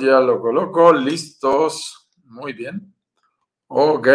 ya 0.00 0.20
lo 0.20 0.40
coloco, 0.40 0.92
listos. 0.92 2.08
Muy 2.24 2.52
bien. 2.52 2.94
Ok. 3.68 4.08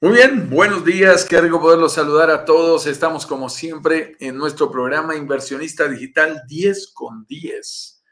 Muy 0.00 0.12
bien, 0.12 0.50
buenos 0.50 0.84
días, 0.84 1.24
qué 1.24 1.40
rico 1.40 1.60
poderlos 1.60 1.94
saludar 1.94 2.30
a 2.30 2.44
todos. 2.44 2.86
Estamos 2.86 3.26
como 3.26 3.48
siempre 3.48 4.14
en 4.20 4.36
nuestro 4.36 4.70
programa 4.70 5.16
Inversionista 5.16 5.88
Digital 5.88 6.42
10 6.46 6.92
con 6.94 7.26
10. 7.26 8.02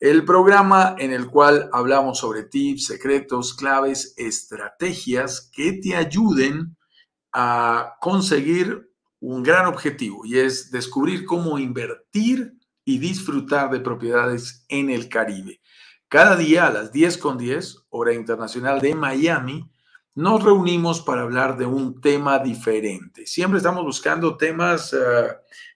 El 0.00 0.24
programa 0.24 0.94
en 0.98 1.12
el 1.12 1.28
cual 1.28 1.70
hablamos 1.72 2.18
sobre 2.18 2.44
tips, 2.44 2.86
secretos, 2.86 3.54
claves, 3.54 4.14
estrategias 4.16 5.50
que 5.54 5.72
te 5.72 5.96
ayuden 5.96 6.76
a 7.32 7.94
conseguir 8.00 8.90
un 9.20 9.42
gran 9.42 9.66
objetivo 9.66 10.26
y 10.26 10.38
es 10.38 10.70
descubrir 10.70 11.24
cómo 11.24 11.58
invertir 11.58 12.54
y 12.84 12.98
disfrutar 12.98 13.70
de 13.70 13.80
propiedades 13.80 14.64
en 14.68 14.90
el 14.90 15.08
Caribe. 15.08 15.60
Cada 16.12 16.36
día 16.36 16.66
a 16.66 16.70
las 16.70 16.92
10 16.92 17.16
con 17.16 17.38
10, 17.38 17.86
hora 17.88 18.12
internacional 18.12 18.82
de 18.82 18.94
Miami, 18.94 19.66
nos 20.14 20.44
reunimos 20.44 21.00
para 21.00 21.22
hablar 21.22 21.56
de 21.56 21.64
un 21.64 22.02
tema 22.02 22.38
diferente. 22.38 23.24
Siempre 23.24 23.56
estamos 23.56 23.82
buscando 23.82 24.36
temas 24.36 24.92
uh, 24.92 25.28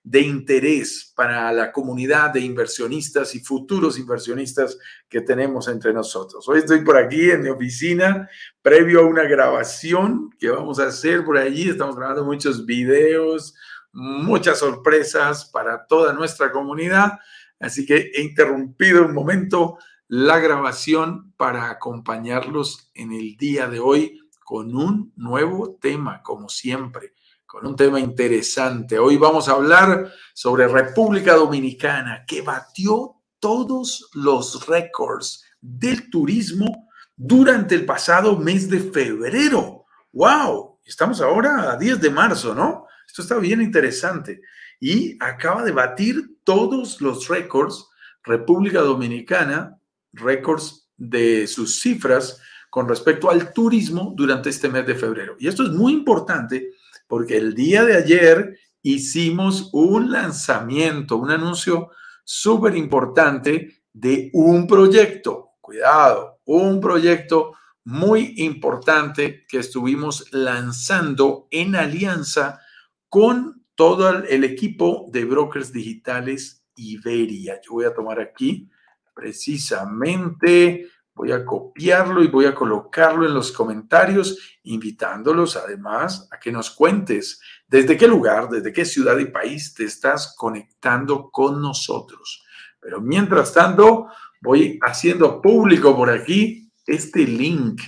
de 0.05 0.21
interés 0.21 1.11
para 1.17 1.51
la 1.53 1.73
comunidad 1.73 2.35
de 2.35 2.41
inversionistas 2.41 3.35
y 3.35 3.41
futuros 3.41 3.99
inversionistas 3.99 4.77
que 5.09 5.23
tenemos 5.23 5.69
entre 5.69 5.95
nosotros. 5.95 6.47
Hoy 6.51 6.59
estoy 6.59 6.85
por 6.85 6.99
aquí 6.99 7.31
en 7.31 7.41
mi 7.41 7.49
oficina, 7.49 8.29
previo 8.61 9.01
a 9.01 9.07
una 9.07 9.23
grabación 9.23 10.29
que 10.39 10.51
vamos 10.51 10.79
a 10.81 10.89
hacer 10.89 11.25
por 11.25 11.39
allí. 11.39 11.71
Estamos 11.71 11.97
grabando 11.97 12.27
muchos 12.27 12.67
videos, 12.67 13.55
muchas 13.91 14.59
sorpresas 14.59 15.47
para 15.47 15.87
toda 15.87 16.13
nuestra 16.13 16.53
comunidad. 16.53 17.13
Así 17.59 17.87
que 17.87 18.11
he 18.15 18.21
interrumpido 18.21 19.07
un 19.07 19.15
momento 19.15 19.79
la 20.09 20.39
grabación 20.39 21.33
para 21.37 21.71
acompañarlos 21.71 22.91
en 22.95 23.13
el 23.13 23.37
día 23.37 23.69
de 23.69 23.81
hoy 23.81 24.21
con 24.45 24.77
un 24.77 25.13
nuevo 25.17 25.79
tema, 25.81 26.23
como 26.23 26.49
siempre, 26.49 27.15
con 27.45 27.67
un 27.67 27.75
tema 27.75 27.99
interesante. 27.99 28.99
Hoy 28.99 29.17
vamos 29.17 29.49
a 29.49 29.53
hablar 29.53 30.13
sobre 30.33 30.69
República 30.69 31.35
Dominicana, 31.35 32.25
que 32.27 32.43
batió 32.43 33.17
todos 33.41 34.09
los 34.15 34.67
récords 34.67 35.45
del 35.61 36.09
turismo 36.09 36.89
durante 37.17 37.75
el 37.75 37.85
pasado 37.85 38.39
mes 38.39 38.71
de 38.71 38.79
febrero. 38.79 39.87
¡Wow! 40.13 40.79
Estamos 40.85 41.21
ahora 41.21 41.73
a 41.73 41.77
10 41.77 42.01
de 42.01 42.11
marzo, 42.11 42.55
¿no? 42.55 42.87
Esto 43.07 43.23
está 43.23 43.39
bien 43.39 43.61
interesante. 43.61 44.41
Y 44.79 45.17
acaba 45.21 45.65
de 45.65 45.73
batir 45.73 46.39
todos 46.45 47.01
los 47.01 47.27
récords 47.27 47.89
República 48.23 48.81
Dominicana, 48.81 49.76
récords 50.17 50.89
de 50.97 51.47
sus 51.47 51.81
cifras 51.81 52.41
con 52.71 52.89
respecto 52.89 53.31
al 53.31 53.53
turismo 53.53 54.13
durante 54.17 54.51
este 54.51 54.69
mes 54.69 54.87
de 54.87 54.95
febrero. 54.95 55.37
Y 55.39 55.49
esto 55.49 55.63
es 55.63 55.71
muy 55.71 55.93
importante 55.93 56.73
porque 57.07 57.37
el 57.37 57.55
día 57.55 57.85
de 57.85 57.97
ayer 57.97 58.59
hicimos 58.83 59.71
un 59.73 60.11
lanzamiento, 60.11 61.17
un 61.17 61.31
anuncio 61.31 61.91
súper 62.25 62.77
importante 62.77 63.83
de 63.93 64.31
un 64.33 64.67
proyecto. 64.67 65.53
Cuidado, 65.61 66.41
un 66.45 66.81
proyecto 66.81 67.53
muy 67.85 68.35
importante 68.39 69.47
que 69.49 69.59
estuvimos 69.59 70.27
lanzando 70.33 71.49
en 71.51 71.77
alianza 71.77 72.61
con 73.09 73.65
todo 73.75 74.09
el 74.25 74.45
equipo 74.45 75.07
de 75.13 75.25
brokers 75.25 75.73
digitales 75.73 76.65
Iberia. 76.77 77.61
Yo 77.65 77.73
voy 77.73 77.85
a 77.85 77.95
tomar 77.95 78.21
aquí 78.21 78.69
precisamente 79.17 80.87
Voy 81.17 81.33
a 81.33 81.45
copiarlo 81.47 82.23
y 82.23 82.29
voy 82.29 82.45
a 82.45 82.55
colocarlo 82.55 83.27
en 83.27 83.33
los 83.33 83.51
comentarios, 83.51 84.59
invitándolos 84.65 85.57
además 85.57 86.29
a 86.31 86.39
que 86.39 86.53
nos 86.53 86.71
cuentes 86.71 87.41
desde 87.67 87.97
qué 87.97 88.07
lugar, 88.07 88.51
desde 88.51 88.71
qué 88.71 88.85
ciudad 88.85 89.17
y 89.17 89.25
país 89.25 89.73
te 89.73 89.85
estás 89.85 90.35
conectando 90.37 91.31
con 91.31 91.63
nosotros. 91.63 92.45
Pero 92.79 93.01
mientras 93.01 93.55
tanto, 93.55 94.09
voy 94.43 94.79
haciendo 94.83 95.41
público 95.41 95.97
por 95.97 96.11
aquí 96.11 96.71
este 96.87 97.21
link 97.21 97.81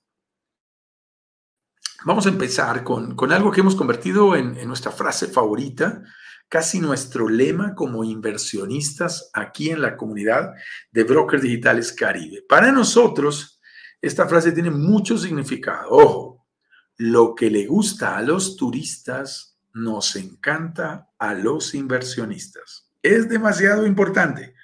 vamos 2.03 2.25
a 2.25 2.29
empezar 2.29 2.83
con, 2.83 3.15
con 3.15 3.31
algo 3.31 3.51
que 3.51 3.61
hemos 3.61 3.75
convertido 3.75 4.35
en, 4.35 4.57
en 4.57 4.67
nuestra 4.67 4.91
frase 4.91 5.27
favorita, 5.27 6.03
casi 6.49 6.79
nuestro 6.79 7.29
lema 7.29 7.75
como 7.75 8.03
inversionistas 8.03 9.29
aquí 9.33 9.69
en 9.69 9.81
la 9.81 9.97
comunidad 9.97 10.53
de 10.91 11.03
Brokers 11.03 11.43
Digitales 11.43 11.91
Caribe. 11.93 12.43
Para 12.47 12.71
nosotros, 12.71 13.59
esta 14.01 14.27
frase 14.27 14.51
tiene 14.51 14.71
mucho 14.71 15.17
significado. 15.17 15.89
Ojo, 15.89 16.47
lo 16.97 17.35
que 17.35 17.51
le 17.51 17.67
gusta 17.67 18.17
a 18.17 18.21
los 18.21 18.55
turistas 18.55 19.56
nos 19.77 20.15
encanta 20.15 21.09
a 21.19 21.35
los 21.35 21.75
inversionistas. 21.75 22.89
Es 23.03 23.29
demasiado 23.29 23.85
importante. 23.85 24.55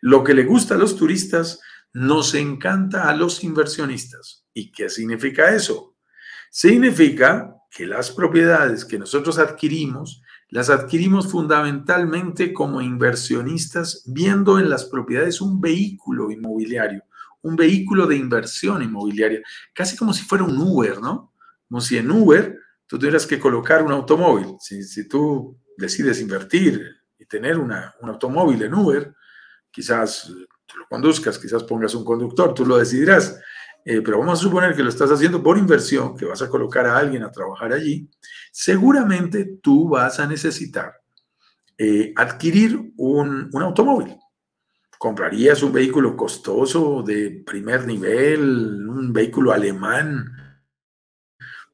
Lo 0.00 0.22
que 0.22 0.34
le 0.34 0.44
gusta 0.44 0.74
a 0.74 0.78
los 0.78 0.94
turistas 0.94 1.60
nos 1.94 2.34
encanta 2.34 3.08
a 3.08 3.16
los 3.16 3.42
inversionistas. 3.42 4.44
¿Y 4.52 4.70
qué 4.70 4.90
significa 4.90 5.54
eso? 5.54 5.96
Significa 6.50 7.54
que 7.70 7.86
las 7.86 8.10
propiedades 8.10 8.84
que 8.84 8.98
nosotros 8.98 9.38
adquirimos, 9.38 10.22
las 10.50 10.68
adquirimos 10.68 11.28
fundamentalmente 11.28 12.52
como 12.52 12.82
inversionistas, 12.82 14.02
viendo 14.06 14.58
en 14.58 14.68
las 14.68 14.84
propiedades 14.84 15.40
un 15.40 15.62
vehículo 15.62 16.30
inmobiliario, 16.30 17.04
un 17.40 17.56
vehículo 17.56 18.06
de 18.06 18.16
inversión 18.16 18.82
inmobiliaria, 18.82 19.40
casi 19.72 19.96
como 19.96 20.12
si 20.12 20.24
fuera 20.24 20.44
un 20.44 20.58
Uber, 20.58 21.00
¿no? 21.00 21.32
Como 21.68 21.80
si 21.80 21.96
en 21.96 22.10
Uber 22.10 22.67
tú 22.88 22.98
tuvieras 22.98 23.26
que 23.26 23.38
colocar 23.38 23.82
un 23.82 23.92
automóvil. 23.92 24.56
Si, 24.58 25.06
tú 25.06 25.60
decides 25.76 26.20
invertir 26.20 26.82
y 27.18 27.26
tener 27.26 27.58
un 27.58 27.70
automóvil 28.02 28.62
en 28.62 28.74
Uber, 28.74 29.14
quizás 29.70 30.32
tú 30.66 30.78
lo 30.78 30.86
conduzcas, 30.88 31.38
quizás 31.38 31.62
pongas 31.62 31.94
un 31.94 32.04
conductor, 32.04 32.54
tú 32.54 32.66
lo 32.66 32.78
decidirás. 32.78 33.38
Eh, 33.84 34.00
pero 34.02 34.18
vamos 34.18 34.40
a 34.40 34.42
suponer 34.42 34.74
que 34.74 34.82
lo 34.82 34.88
estás 34.88 35.10
haciendo 35.10 35.42
por 35.42 35.56
inversión, 35.56 36.16
que 36.16 36.24
vas 36.24 36.42
a 36.42 36.48
colocar 36.48 36.86
a 36.86 36.98
alguien 36.98 37.22
a 37.22 37.30
trabajar 37.30 37.72
allí, 37.72 38.10
seguramente 38.50 39.58
tú 39.62 39.88
vas 39.88 40.18
a 40.18 40.26
necesitar 40.26 40.94
eh, 41.76 42.12
adquirir 42.16 42.92
un, 42.96 43.48
un 43.52 43.62
automóvil. 43.62 44.16
¿Comprarías 44.98 45.62
un 45.62 45.72
vehículo 45.72 46.16
costoso 46.16 47.02
de 47.02 47.42
primer 47.46 47.86
nivel, 47.86 48.88
un 48.88 49.12
vehículo 49.12 49.52
alemán, 49.52 50.47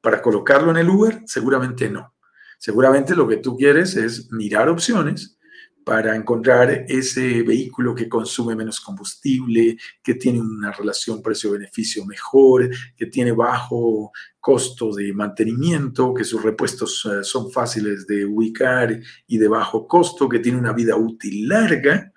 para 0.05 0.21
colocarlo 0.21 0.71
en 0.71 0.77
el 0.77 0.91
Uber? 0.91 1.23
Seguramente 1.25 1.89
no. 1.89 2.15
Seguramente 2.59 3.17
lo 3.17 3.27
que 3.27 3.39
tú 3.39 3.57
quieres 3.57 3.97
es 3.97 4.31
mirar 4.31 4.69
opciones 4.69 5.39
para 5.83 6.15
encontrar 6.15 6.85
ese 6.89 7.43
vehículo 7.43 7.95
que 7.95 8.09
consume 8.09 8.55
menos 8.55 8.81
combustible, 8.81 9.79
que 10.03 10.15
tiene 10.15 10.41
una 10.41 10.73
relación 10.73 11.23
precio-beneficio 11.23 12.05
mejor, 12.05 12.71
que 12.97 13.07
tiene 13.07 13.33
bajo 13.33 14.13
costo 14.41 14.95
de 14.95 15.13
mantenimiento, 15.15 16.13
que 16.13 16.25
sus 16.25 16.43
repuestos 16.43 17.07
eh, 17.07 17.25
son 17.25 17.51
fáciles 17.51 18.07
de 18.07 18.27
ubicar 18.27 18.99
y 19.27 19.39
de 19.39 19.49
bajo 19.49 19.89
costo, 19.89 20.29
que 20.29 20.39
tiene 20.39 20.59
una 20.59 20.75
vida 20.75 20.97
útil 20.97 21.49
larga. 21.49 22.13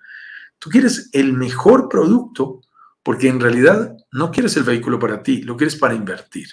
Tú 0.58 0.68
quieres 0.68 1.08
el 1.12 1.32
mejor 1.32 1.88
producto 1.88 2.60
porque 3.02 3.28
en 3.28 3.40
realidad 3.40 3.96
no 4.12 4.30
quieres 4.30 4.56
el 4.58 4.64
vehículo 4.64 4.98
para 4.98 5.22
ti, 5.22 5.42
lo 5.42 5.56
quieres 5.56 5.76
para 5.76 5.94
invertir. 5.94 6.48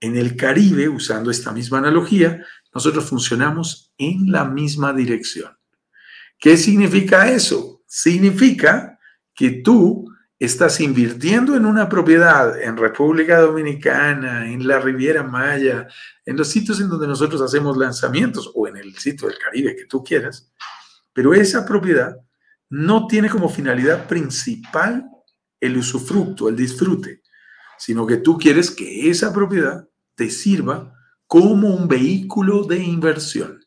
En 0.00 0.16
el 0.16 0.36
Caribe, 0.36 0.88
usando 0.88 1.30
esta 1.30 1.52
misma 1.52 1.78
analogía, 1.78 2.44
nosotros 2.72 3.04
funcionamos 3.06 3.92
en 3.98 4.30
la 4.30 4.44
misma 4.44 4.92
dirección. 4.92 5.56
¿Qué 6.38 6.56
significa 6.56 7.30
eso? 7.30 7.82
Significa 7.86 8.98
que 9.34 9.50
tú 9.50 10.06
estás 10.38 10.80
invirtiendo 10.80 11.56
en 11.56 11.66
una 11.66 11.88
propiedad 11.88 12.60
en 12.60 12.76
República 12.76 13.40
Dominicana, 13.40 14.48
en 14.48 14.66
la 14.68 14.78
Riviera 14.78 15.24
Maya, 15.24 15.88
en 16.24 16.36
los 16.36 16.48
sitios 16.48 16.80
en 16.80 16.88
donde 16.88 17.08
nosotros 17.08 17.40
hacemos 17.40 17.76
lanzamientos 17.76 18.50
o 18.54 18.68
en 18.68 18.76
el 18.76 18.96
sitio 18.96 19.26
del 19.26 19.38
Caribe 19.38 19.74
que 19.74 19.86
tú 19.86 20.04
quieras, 20.04 20.52
pero 21.12 21.34
esa 21.34 21.66
propiedad 21.66 22.16
no 22.70 23.08
tiene 23.08 23.28
como 23.28 23.48
finalidad 23.48 24.06
principal 24.06 25.08
el 25.60 25.76
usufructo, 25.76 26.48
el 26.48 26.54
disfrute, 26.54 27.22
sino 27.76 28.06
que 28.06 28.18
tú 28.18 28.38
quieres 28.38 28.70
que 28.70 29.10
esa 29.10 29.32
propiedad 29.32 29.87
te 30.18 30.30
sirva 30.30 30.92
como 31.28 31.68
un 31.68 31.86
vehículo 31.86 32.64
de 32.64 32.82
inversión. 32.82 33.64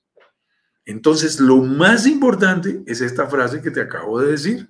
Entonces, 0.85 1.39
lo 1.39 1.63
más 1.63 2.05
importante 2.05 2.83
es 2.85 2.99
esta 2.99 3.27
frase 3.27 3.61
que 3.61 3.71
te 3.71 3.79
acabo 3.79 4.19
de 4.19 4.33
decir. 4.33 4.69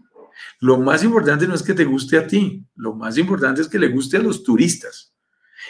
Lo 0.60 0.78
más 0.78 1.04
importante 1.04 1.48
no 1.48 1.56
es 1.56 1.64
que 1.64 1.74
te 1.74 1.86
guste 1.86 2.18
a 2.18 2.28
ti, 2.28 2.64
lo 2.76 2.94
más 2.94 3.18
importante 3.18 3.62
es 3.62 3.68
que 3.68 3.80
le 3.80 3.90
guste 3.90 4.18
a 4.18 4.22
los 4.22 4.44
turistas. 4.44 5.16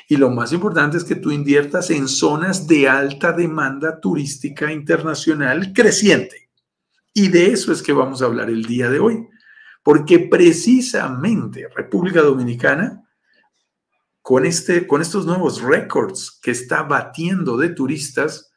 Y 0.09 0.17
lo 0.17 0.29
más 0.29 0.51
importante 0.51 0.97
es 0.97 1.05
que 1.05 1.15
tú 1.15 1.31
inviertas 1.31 1.89
en 1.91 2.09
zonas 2.09 2.67
de 2.67 2.89
alta 2.89 3.31
demanda 3.31 4.01
turística 4.01 4.71
internacional 4.71 5.71
creciente. 5.73 6.49
Y 7.13 7.29
de 7.29 7.53
eso 7.53 7.71
es 7.71 7.81
que 7.81 7.93
vamos 7.93 8.21
a 8.21 8.25
hablar 8.25 8.49
el 8.49 8.65
día 8.65 8.89
de 8.89 8.99
hoy. 8.99 9.27
Porque 9.83 10.19
precisamente 10.19 11.67
República 11.73 12.21
Dominicana, 12.21 13.01
con, 14.21 14.45
este, 14.45 14.87
con 14.87 15.01
estos 15.01 15.25
nuevos 15.25 15.61
récords 15.61 16.39
que 16.41 16.51
está 16.51 16.83
batiendo 16.83 17.57
de 17.57 17.69
turistas, 17.69 18.51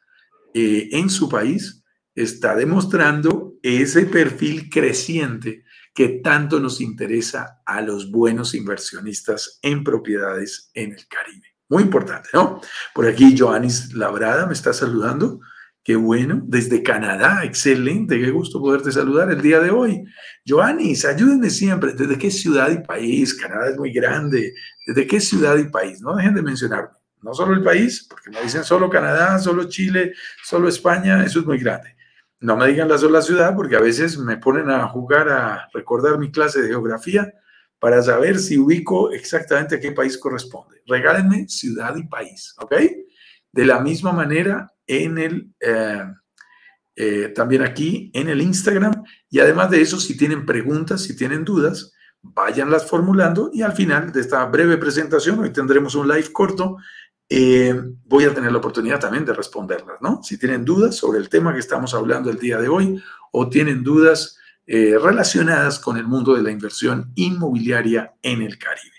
eh, 0.53 0.89
en 0.91 1.09
su 1.09 1.27
país 1.27 1.83
está 2.15 2.55
demostrando 2.55 3.55
ese 3.61 4.05
perfil 4.05 4.69
creciente 4.69 5.65
que 5.93 6.19
tanto 6.23 6.59
nos 6.59 6.81
interesa 6.81 7.61
a 7.65 7.81
los 7.81 8.11
buenos 8.11 8.53
inversionistas 8.53 9.59
en 9.61 9.83
propiedades 9.83 10.69
en 10.73 10.91
el 10.91 11.07
Caribe. 11.07 11.47
Muy 11.69 11.83
importante, 11.83 12.29
¿no? 12.33 12.61
Por 12.93 13.07
aquí 13.07 13.35
Joanis 13.37 13.93
Labrada 13.93 14.45
me 14.45 14.53
está 14.53 14.71
saludando. 14.71 15.39
Qué 15.83 15.95
bueno, 15.95 16.41
desde 16.45 16.81
Canadá, 16.81 17.43
excelente, 17.43 18.19
qué 18.19 18.31
gusto 18.31 18.59
poderte 18.59 18.91
saludar 18.91 19.31
el 19.31 19.41
día 19.41 19.59
de 19.59 19.69
hoy. 19.69 20.03
Joanis, 20.47 21.05
ayúdenme 21.05 21.49
siempre, 21.49 21.93
¿desde 21.93 22.17
qué 22.17 22.31
ciudad 22.31 22.71
y 22.71 22.85
país? 22.85 23.35
Canadá 23.35 23.69
es 23.69 23.77
muy 23.77 23.91
grande, 23.91 24.53
¿desde 24.85 25.07
qué 25.07 25.19
ciudad 25.19 25.57
y 25.57 25.65
país? 25.65 26.01
No 26.01 26.15
dejen 26.15 26.35
de 26.35 26.41
mencionarme 26.41 26.95
no 27.25 27.33
solo 27.33 27.55
el 27.55 27.63
país, 27.63 28.05
porque 28.07 28.29
me 28.29 28.39
dicen 28.43 28.63
solo 28.63 28.87
Canadá, 28.87 29.39
solo 29.39 29.67
Chile, 29.67 30.13
solo 30.43 30.69
España, 30.69 31.25
eso 31.25 31.39
es 31.39 31.45
muy 31.45 31.57
grande. 31.57 31.95
No 32.39 32.55
me 32.55 32.67
digan 32.67 32.87
la 32.87 32.99
sola 32.99 33.23
ciudad, 33.23 33.55
porque 33.55 33.75
a 33.75 33.81
veces 33.81 34.19
me 34.19 34.37
ponen 34.37 34.69
a 34.69 34.87
jugar 34.87 35.29
a 35.29 35.67
recordar 35.73 36.19
mi 36.19 36.31
clase 36.31 36.61
de 36.61 36.67
geografía 36.67 37.33
para 37.79 38.01
saber 38.03 38.37
si 38.37 38.59
ubico 38.59 39.11
exactamente 39.11 39.75
a 39.75 39.79
qué 39.79 39.91
país 39.91 40.19
corresponde. 40.19 40.83
Regálenme 40.85 41.47
ciudad 41.47 41.95
y 41.95 42.03
país, 42.03 42.53
¿ok? 42.59 42.75
De 43.51 43.65
la 43.65 43.79
misma 43.79 44.11
manera 44.11 44.71
en 44.85 45.17
el, 45.17 45.49
eh, 45.59 46.05
eh, 46.95 47.33
también 47.35 47.63
aquí 47.63 48.11
en 48.13 48.29
el 48.29 48.39
Instagram. 48.39 49.03
Y 49.31 49.39
además 49.39 49.71
de 49.71 49.81
eso, 49.81 49.99
si 49.99 50.15
tienen 50.15 50.45
preguntas, 50.45 51.01
si 51.01 51.15
tienen 51.15 51.43
dudas, 51.43 51.94
váyanlas 52.33 52.85
formulando 52.85 53.49
y 53.53 53.61
al 53.61 53.73
final 53.73 54.11
de 54.11 54.21
esta 54.21 54.45
breve 54.45 54.77
presentación, 54.77 55.39
hoy 55.39 55.51
tendremos 55.51 55.95
un 55.95 56.07
live 56.07 56.31
corto, 56.31 56.77
eh, 57.29 57.73
voy 58.05 58.25
a 58.25 58.33
tener 58.33 58.51
la 58.51 58.57
oportunidad 58.57 58.99
también 58.99 59.25
de 59.25 59.33
responderlas, 59.33 60.01
¿no? 60.01 60.21
Si 60.23 60.37
tienen 60.37 60.63
dudas 60.63 60.95
sobre 60.95 61.19
el 61.19 61.29
tema 61.29 61.53
que 61.53 61.59
estamos 61.59 61.93
hablando 61.93 62.29
el 62.29 62.37
día 62.37 62.57
de 62.59 62.67
hoy 62.67 63.01
o 63.31 63.49
tienen 63.49 63.83
dudas 63.83 64.37
eh, 64.67 64.97
relacionadas 65.01 65.79
con 65.79 65.97
el 65.97 66.05
mundo 66.05 66.35
de 66.35 66.41
la 66.41 66.51
inversión 66.51 67.11
inmobiliaria 67.15 68.13
en 68.21 68.41
el 68.41 68.57
Caribe. 68.57 68.95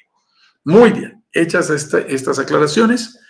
Muy 0.65 0.93
bien, 0.93 1.25
hechas 1.33 1.71
estas 1.71 2.39
aclaraciones, 2.39 3.21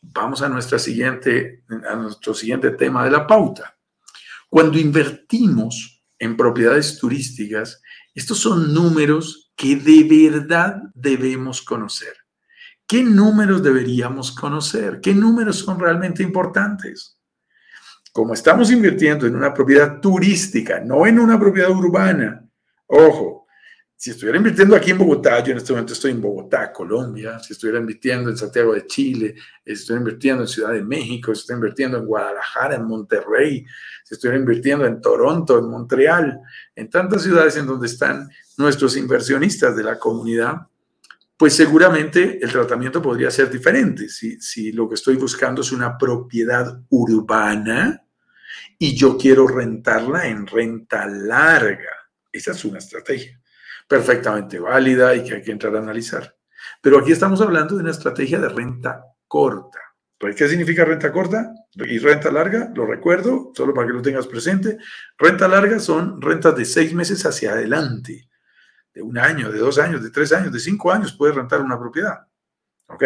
vamos 0.00 0.42
a, 0.42 0.48
nuestra 0.48 0.78
siguiente, 0.78 1.64
a 1.88 1.96
nuestro 1.96 2.32
siguiente 2.34 2.70
tema 2.70 3.04
de 3.04 3.10
la 3.10 3.26
pauta. 3.26 3.76
Cuando 4.48 4.78
invertimos 4.78 6.04
en 6.18 6.36
propiedades 6.36 6.98
turísticas, 6.98 7.82
estos 8.16 8.38
son 8.38 8.72
números 8.72 9.52
que 9.54 9.76
de 9.76 10.02
verdad 10.04 10.82
debemos 10.94 11.60
conocer. 11.60 12.14
¿Qué 12.88 13.02
números 13.02 13.62
deberíamos 13.62 14.32
conocer? 14.32 15.00
¿Qué 15.02 15.14
números 15.14 15.58
son 15.58 15.78
realmente 15.78 16.22
importantes? 16.22 17.20
Como 18.12 18.32
estamos 18.32 18.70
invirtiendo 18.70 19.26
en 19.26 19.36
una 19.36 19.52
propiedad 19.52 20.00
turística, 20.00 20.80
no 20.80 21.06
en 21.06 21.18
una 21.18 21.38
propiedad 21.38 21.70
urbana, 21.70 22.42
ojo, 22.86 23.45
si 23.98 24.10
estuviera 24.10 24.36
invirtiendo 24.36 24.76
aquí 24.76 24.90
en 24.90 24.98
Bogotá, 24.98 25.42
yo 25.42 25.52
en 25.52 25.56
este 25.56 25.72
momento 25.72 25.94
estoy 25.94 26.10
en 26.10 26.20
Bogotá, 26.20 26.70
Colombia, 26.70 27.38
si 27.38 27.54
estuviera 27.54 27.80
invirtiendo 27.80 28.28
en 28.28 28.36
Santiago 28.36 28.74
de 28.74 28.86
Chile, 28.86 29.34
si 29.64 29.72
estuviera 29.72 30.00
invirtiendo 30.00 30.42
en 30.42 30.48
Ciudad 30.48 30.72
de 30.74 30.82
México, 30.82 31.34
si 31.34 31.40
estuviera 31.40 31.60
invirtiendo 31.60 31.98
en 31.98 32.04
Guadalajara, 32.04 32.74
en 32.74 32.84
Monterrey, 32.84 33.64
si 34.04 34.14
estuviera 34.14 34.38
invirtiendo 34.38 34.84
en 34.84 35.00
Toronto, 35.00 35.58
en 35.58 35.70
Montreal, 35.70 36.38
en 36.74 36.90
tantas 36.90 37.22
ciudades 37.22 37.56
en 37.56 37.66
donde 37.66 37.86
están 37.86 38.28
nuestros 38.58 38.98
inversionistas 38.98 39.74
de 39.74 39.84
la 39.84 39.98
comunidad, 39.98 40.56
pues 41.38 41.54
seguramente 41.54 42.38
el 42.42 42.52
tratamiento 42.52 43.00
podría 43.00 43.30
ser 43.30 43.50
diferente. 43.50 44.10
Si, 44.10 44.38
si 44.42 44.72
lo 44.72 44.90
que 44.90 44.96
estoy 44.96 45.16
buscando 45.16 45.62
es 45.62 45.72
una 45.72 45.96
propiedad 45.96 46.82
urbana 46.90 48.04
y 48.78 48.94
yo 48.94 49.16
quiero 49.16 49.46
rentarla 49.46 50.28
en 50.28 50.46
renta 50.46 51.06
larga, 51.06 52.10
esa 52.30 52.50
es 52.50 52.62
una 52.66 52.78
estrategia 52.78 53.40
perfectamente 53.86 54.58
válida 54.58 55.14
y 55.14 55.24
que 55.24 55.34
hay 55.34 55.42
que 55.42 55.52
entrar 55.52 55.74
a 55.76 55.80
analizar. 55.80 56.36
Pero 56.80 56.98
aquí 56.98 57.12
estamos 57.12 57.40
hablando 57.40 57.74
de 57.74 57.82
una 57.82 57.90
estrategia 57.90 58.38
de 58.38 58.48
renta 58.48 59.02
corta. 59.26 59.78
¿Qué 60.18 60.48
significa 60.48 60.84
renta 60.84 61.12
corta 61.12 61.52
y 61.74 61.98
renta 61.98 62.30
larga? 62.30 62.70
Lo 62.74 62.86
recuerdo, 62.86 63.52
solo 63.54 63.74
para 63.74 63.86
que 63.86 63.92
lo 63.92 64.02
tengas 64.02 64.26
presente. 64.26 64.78
Renta 65.18 65.46
larga 65.46 65.78
son 65.78 66.20
rentas 66.22 66.56
de 66.56 66.64
seis 66.64 66.94
meses 66.94 67.24
hacia 67.26 67.52
adelante 67.52 68.28
de 68.96 69.02
un 69.02 69.18
año, 69.18 69.52
de 69.52 69.58
dos 69.58 69.78
años, 69.78 70.02
de 70.02 70.10
tres 70.10 70.32
años, 70.32 70.50
de 70.50 70.58
cinco 70.58 70.90
años, 70.90 71.12
puedes 71.12 71.36
rentar 71.36 71.60
una 71.60 71.78
propiedad. 71.78 72.26
¿Ok? 72.88 73.04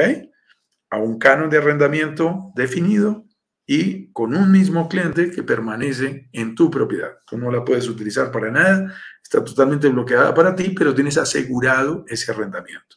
A 0.91 0.99
un 0.99 1.19
canon 1.19 1.51
de 1.51 1.59
arrendamiento 1.59 2.53
definido 2.55 3.25
y 3.67 4.13
con 4.13 4.37
un 4.37 4.53
mismo 4.53 4.89
cliente 4.89 5.33
que 5.33 5.43
permanece 5.43 6.29
en 6.33 6.55
tu 6.55 6.71
propiedad. 6.71 7.19
Tú 7.27 7.39
no 7.39 7.51
la 7.51 7.65
puedes 7.65 7.89
utilizar 7.89 8.31
para 8.31 8.53
nada, 8.53 8.95
está 9.31 9.45
totalmente 9.45 9.89
bloqueada 9.89 10.35
para 10.35 10.57
ti, 10.57 10.71
pero 10.71 10.93
tienes 10.93 11.17
asegurado 11.17 12.05
ese 12.09 12.33
arrendamiento. 12.33 12.97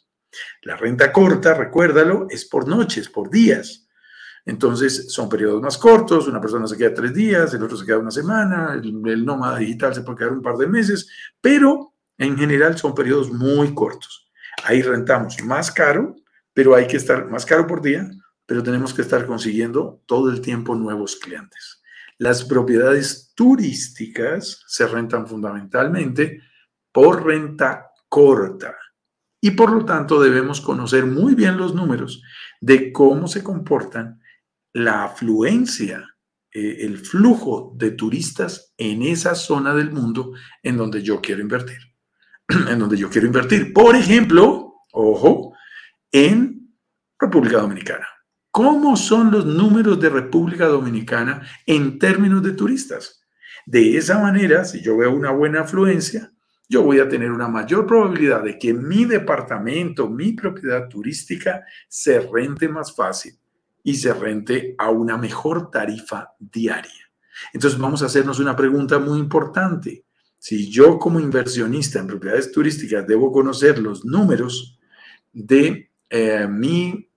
La 0.63 0.75
renta 0.75 1.11
corta, 1.11 1.53
recuérdalo, 1.53 2.25
es 2.27 2.45
por 2.45 2.67
noches, 2.67 3.07
por 3.07 3.29
días. 3.29 3.87
Entonces 4.43 5.13
son 5.13 5.29
periodos 5.29 5.61
más 5.61 5.77
cortos, 5.77 6.27
una 6.27 6.41
persona 6.41 6.65
se 6.65 6.75
queda 6.75 6.91
tres 6.91 7.13
días, 7.13 7.53
el 7.53 7.61
otro 7.61 7.77
se 7.77 7.85
queda 7.85 7.99
una 7.99 8.09
semana, 8.09 8.73
el, 8.73 9.07
el 9.07 9.23
nómada 9.23 9.59
digital 9.59 9.93
se 9.93 10.01
puede 10.01 10.17
quedar 10.17 10.31
un 10.33 10.41
par 10.41 10.57
de 10.57 10.65
meses, 10.65 11.07
pero 11.39 11.93
en 12.17 12.35
general 12.35 12.79
son 12.79 12.95
periodos 12.95 13.31
muy 13.31 13.75
cortos. 13.75 14.31
Ahí 14.63 14.81
rentamos 14.81 15.37
más 15.43 15.71
caro, 15.71 16.15
pero 16.51 16.73
hay 16.73 16.87
que 16.87 16.97
estar 16.97 17.29
más 17.29 17.45
caro 17.45 17.67
por 17.67 17.79
día, 17.79 18.09
pero 18.47 18.63
tenemos 18.63 18.91
que 18.91 19.03
estar 19.03 19.27
consiguiendo 19.27 20.01
todo 20.07 20.31
el 20.31 20.41
tiempo 20.41 20.73
nuevos 20.73 21.15
clientes. 21.15 21.82
Las 22.17 22.43
propiedades 22.43 23.33
turísticas 23.35 24.63
se 24.67 24.87
rentan 24.87 25.27
fundamentalmente 25.27 26.41
por 26.91 27.25
renta 27.25 27.87
corta. 28.07 28.75
Y 29.41 29.51
por 29.51 29.71
lo 29.71 29.83
tanto 29.83 30.21
debemos 30.21 30.61
conocer 30.61 31.05
muy 31.05 31.35
bien 31.35 31.57
los 31.57 31.75
números 31.75 32.21
de 32.61 32.93
cómo 32.93 33.27
se 33.27 33.43
comportan 33.43 34.21
la 34.71 35.03
afluencia, 35.03 36.15
eh, 36.51 36.77
el 36.81 36.97
flujo 36.97 37.73
de 37.75 37.91
turistas 37.91 38.73
en 38.77 39.01
esa 39.01 39.35
zona 39.35 39.73
del 39.73 39.91
mundo 39.91 40.33
en 40.61 40.77
donde 40.77 41.01
yo 41.01 41.19
quiero 41.19 41.41
invertir. 41.41 41.93
en 42.69 42.79
donde 42.79 42.97
yo 42.97 43.09
quiero 43.09 43.27
invertir. 43.27 43.73
Por 43.73 43.95
ejemplo, 43.95 44.75
ojo, 44.91 45.53
en 46.11 46.75
República 47.19 47.57
Dominicana. 47.59 48.07
¿Cómo 48.53 48.95
son 48.97 49.31
los 49.31 49.47
números 49.47 49.99
de 49.99 50.09
República 50.11 50.67
Dominicana 50.67 51.41
en 51.65 51.97
términos 51.97 52.43
de 52.43 52.51
turistas? 52.51 53.25
De 53.65 53.97
esa 53.97 54.19
manera, 54.19 54.63
si 54.63 54.79
yo 54.79 54.95
veo 54.95 55.09
una 55.09 55.31
buena 55.31 55.61
afluencia, 55.61 56.31
yo 56.69 56.83
voy 56.83 56.99
a 56.99 57.09
tener 57.09 57.31
una 57.31 57.47
mayor 57.47 57.87
probabilidad 57.87 58.43
de 58.43 58.59
que 58.59 58.71
mi 58.71 59.05
departamento, 59.05 60.07
mi 60.07 60.33
propiedad 60.33 60.87
turística, 60.87 61.65
se 61.87 62.19
rente 62.19 62.69
más 62.69 62.95
fácil 62.95 63.33
y 63.81 63.95
se 63.95 64.13
rente 64.13 64.75
a 64.77 64.91
una 64.91 65.17
mejor 65.17 65.71
tarifa 65.71 66.35
diaria. 66.37 67.09
Entonces 67.53 67.79
vamos 67.79 68.03
a 68.03 68.05
hacernos 68.05 68.37
una 68.37 68.55
pregunta 68.55 68.99
muy 68.99 69.17
importante. 69.17 70.05
Si 70.37 70.69
yo 70.69 70.99
como 70.99 71.19
inversionista 71.19 71.97
en 71.97 72.05
propiedades 72.05 72.51
turísticas 72.51 73.07
debo 73.07 73.31
conocer 73.31 73.79
los 73.79 74.05
números 74.05 74.77
de 75.31 75.89
eh, 76.11 76.47
mi 76.47 77.09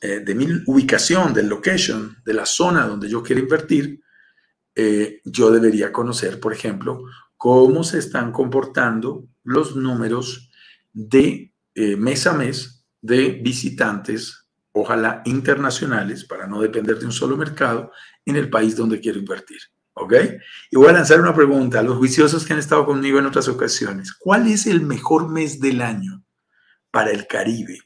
eh, 0.00 0.20
de 0.20 0.34
mi 0.34 0.46
ubicación, 0.66 1.32
del 1.32 1.48
location, 1.48 2.16
de 2.24 2.34
la 2.34 2.46
zona 2.46 2.86
donde 2.86 3.08
yo 3.08 3.22
quiero 3.22 3.42
invertir, 3.42 4.00
eh, 4.74 5.20
yo 5.24 5.50
debería 5.50 5.92
conocer, 5.92 6.38
por 6.38 6.52
ejemplo, 6.52 7.04
cómo 7.36 7.84
se 7.84 7.98
están 7.98 8.32
comportando 8.32 9.26
los 9.44 9.76
números 9.76 10.50
de 10.92 11.52
mes 11.74 12.26
a 12.26 12.32
mes 12.32 12.86
de 13.02 13.32
visitantes 13.32 14.46
ojalá 14.76 15.22
internacionales, 15.24 16.24
para 16.24 16.46
no 16.46 16.60
depender 16.60 16.98
de 16.98 17.06
un 17.06 17.12
solo 17.12 17.36
mercado, 17.36 17.92
en 18.26 18.36
el 18.36 18.50
país 18.50 18.76
donde 18.76 19.00
quiero 19.00 19.18
invertir. 19.18 19.58
¿Ok? 19.94 20.12
Y 20.70 20.76
voy 20.76 20.88
a 20.88 20.92
lanzar 20.92 21.18
una 21.18 21.34
pregunta 21.34 21.80
a 21.80 21.82
los 21.82 21.96
juiciosos 21.96 22.44
que 22.44 22.52
han 22.52 22.58
estado 22.58 22.84
conmigo 22.84 23.18
en 23.18 23.24
otras 23.24 23.48
ocasiones. 23.48 24.12
¿Cuál 24.12 24.46
es 24.46 24.66
el 24.66 24.82
mejor 24.82 25.30
mes 25.30 25.58
del 25.58 25.80
año 25.80 26.22
para 26.90 27.10
el 27.10 27.26
Caribe? 27.26 27.78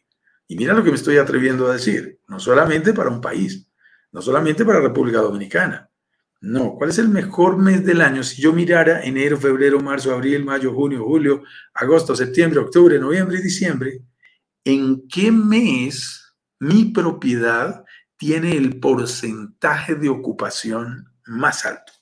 Y 0.51 0.57
mira 0.57 0.75
lo 0.75 0.83
que 0.83 0.91
me 0.91 0.97
estoy 0.97 1.17
atreviendo 1.17 1.69
a 1.69 1.75
decir, 1.75 2.19
no 2.27 2.41
solamente 2.41 2.93
para 2.93 3.09
un 3.09 3.21
país, 3.21 3.71
no 4.11 4.21
solamente 4.21 4.65
para 4.65 4.81
República 4.81 5.21
Dominicana. 5.21 5.89
No, 6.41 6.75
¿cuál 6.75 6.91
es 6.91 6.99
el 6.99 7.09
mejor 7.09 7.57
mes 7.57 7.85
del 7.85 8.01
año? 8.01 8.25
Si 8.25 8.43
yo 8.43 8.53
mirara 8.53 9.05
enero, 9.05 9.37
febrero, 9.37 9.79
marzo, 9.79 10.13
abril, 10.13 10.45
mayo, 10.45 10.75
junio, 10.75 11.05
julio, 11.05 11.45
agosto, 11.73 12.17
septiembre, 12.17 12.59
octubre, 12.59 12.99
noviembre 12.99 13.39
y 13.39 13.43
diciembre, 13.43 14.01
¿en 14.65 15.07
qué 15.07 15.31
mes 15.31 16.35
mi 16.59 16.87
propiedad 16.87 17.85
tiene 18.17 18.57
el 18.57 18.81
porcentaje 18.81 19.95
de 19.95 20.09
ocupación 20.09 21.11
más 21.27 21.65
alto. 21.65 21.93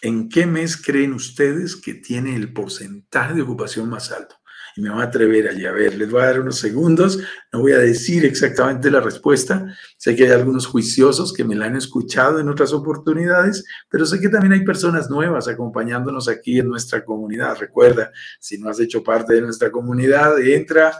¿En 0.00 0.28
qué 0.28 0.46
mes 0.46 0.76
creen 0.76 1.12
ustedes 1.12 1.76
que 1.76 1.94
tiene 1.94 2.36
el 2.36 2.52
porcentaje 2.52 3.34
de 3.34 3.42
ocupación 3.42 3.90
más 3.90 4.12
alto? 4.12 4.36
Y 4.76 4.82
me 4.82 4.90
voy 4.90 5.00
a 5.00 5.06
atrever 5.06 5.48
allí 5.48 5.64
a 5.64 5.72
ver, 5.72 5.96
les 5.96 6.10
voy 6.10 6.20
a 6.20 6.26
dar 6.26 6.40
unos 6.40 6.58
segundos, 6.58 7.18
no 7.52 7.60
voy 7.60 7.72
a 7.72 7.78
decir 7.78 8.24
exactamente 8.24 8.90
la 8.90 9.00
respuesta. 9.00 9.66
Sé 9.96 10.14
que 10.14 10.24
hay 10.24 10.32
algunos 10.32 10.66
juiciosos 10.66 11.32
que 11.32 11.44
me 11.44 11.54
la 11.54 11.64
han 11.64 11.76
escuchado 11.76 12.38
en 12.38 12.48
otras 12.48 12.72
oportunidades, 12.72 13.64
pero 13.88 14.04
sé 14.04 14.20
que 14.20 14.28
también 14.28 14.52
hay 14.52 14.64
personas 14.64 15.08
nuevas 15.08 15.48
acompañándonos 15.48 16.28
aquí 16.28 16.58
en 16.58 16.68
nuestra 16.68 17.04
comunidad. 17.04 17.56
Recuerda, 17.58 18.12
si 18.38 18.58
no 18.58 18.68
has 18.68 18.78
hecho 18.78 19.02
parte 19.02 19.34
de 19.34 19.40
nuestra 19.40 19.70
comunidad, 19.70 20.38
entra 20.40 20.92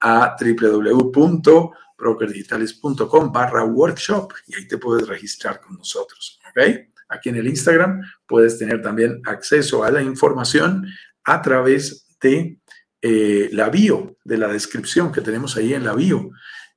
a 0.00 0.36
www 0.40 1.72
brokerdigitales.com 1.98 3.32
barra 3.32 3.64
workshop 3.64 4.32
y 4.46 4.54
ahí 4.54 4.68
te 4.68 4.78
puedes 4.78 5.06
registrar 5.06 5.60
con 5.60 5.76
nosotros. 5.76 6.40
¿ok? 6.50 6.86
Aquí 7.08 7.28
en 7.28 7.36
el 7.36 7.48
Instagram 7.48 8.00
puedes 8.26 8.58
tener 8.58 8.80
también 8.80 9.20
acceso 9.26 9.82
a 9.82 9.90
la 9.90 10.00
información 10.00 10.86
a 11.24 11.42
través 11.42 12.06
de 12.20 12.58
eh, 13.00 13.48
la 13.52 13.68
bio, 13.68 14.16
de 14.24 14.38
la 14.38 14.48
descripción 14.48 15.12
que 15.12 15.20
tenemos 15.20 15.56
ahí 15.56 15.74
en 15.74 15.84
la 15.84 15.94
bio. 15.94 16.30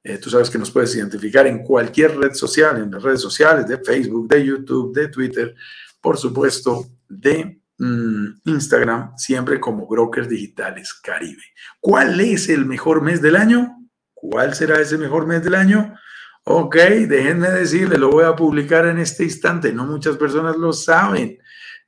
Eh, 0.03 0.17
tú 0.17 0.29
sabes 0.29 0.49
que 0.49 0.57
nos 0.57 0.71
puedes 0.71 0.95
identificar 0.95 1.45
en 1.47 1.63
cualquier 1.63 2.17
red 2.17 2.33
social, 2.33 2.77
en 2.77 2.91
las 2.91 3.03
redes 3.03 3.21
sociales 3.21 3.67
de 3.67 3.77
Facebook, 3.77 4.27
de 4.27 4.45
YouTube, 4.45 4.93
de 4.93 5.07
Twitter, 5.09 5.55
por 5.99 6.17
supuesto, 6.17 6.87
de 7.07 7.61
mm, 7.77 8.25
Instagram, 8.45 9.15
siempre 9.17 9.59
como 9.59 9.87
Brokers 9.87 10.29
Digitales 10.29 10.93
Caribe. 10.93 11.43
¿Cuál 11.79 12.19
es 12.19 12.49
el 12.49 12.65
mejor 12.65 13.01
mes 13.01 13.21
del 13.21 13.35
año? 13.35 13.77
¿Cuál 14.13 14.55
será 14.55 14.79
ese 14.79 14.97
mejor 14.97 15.27
mes 15.27 15.43
del 15.43 15.55
año? 15.55 15.95
Ok, 16.43 16.75
déjenme 16.75 17.49
decirle, 17.49 17.97
lo 17.99 18.09
voy 18.09 18.25
a 18.25 18.35
publicar 18.35 18.87
en 18.87 18.97
este 18.97 19.23
instante. 19.23 19.71
No 19.71 19.85
muchas 19.85 20.17
personas 20.17 20.57
lo 20.57 20.73
saben. 20.73 21.37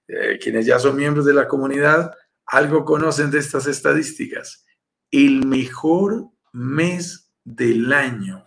Eh, 0.07 0.37
quienes 0.41 0.65
ya 0.65 0.77
son 0.77 0.95
miembros 0.95 1.25
de 1.25 1.33
la 1.33 1.47
comunidad, 1.47 2.11
algo 2.47 2.85
conocen 2.85 3.31
de 3.31 3.39
estas 3.39 3.67
estadísticas. 3.67 4.65
El 5.11 5.45
mejor 5.45 6.29
mes 6.51 7.31
del 7.43 7.91
año 7.91 8.45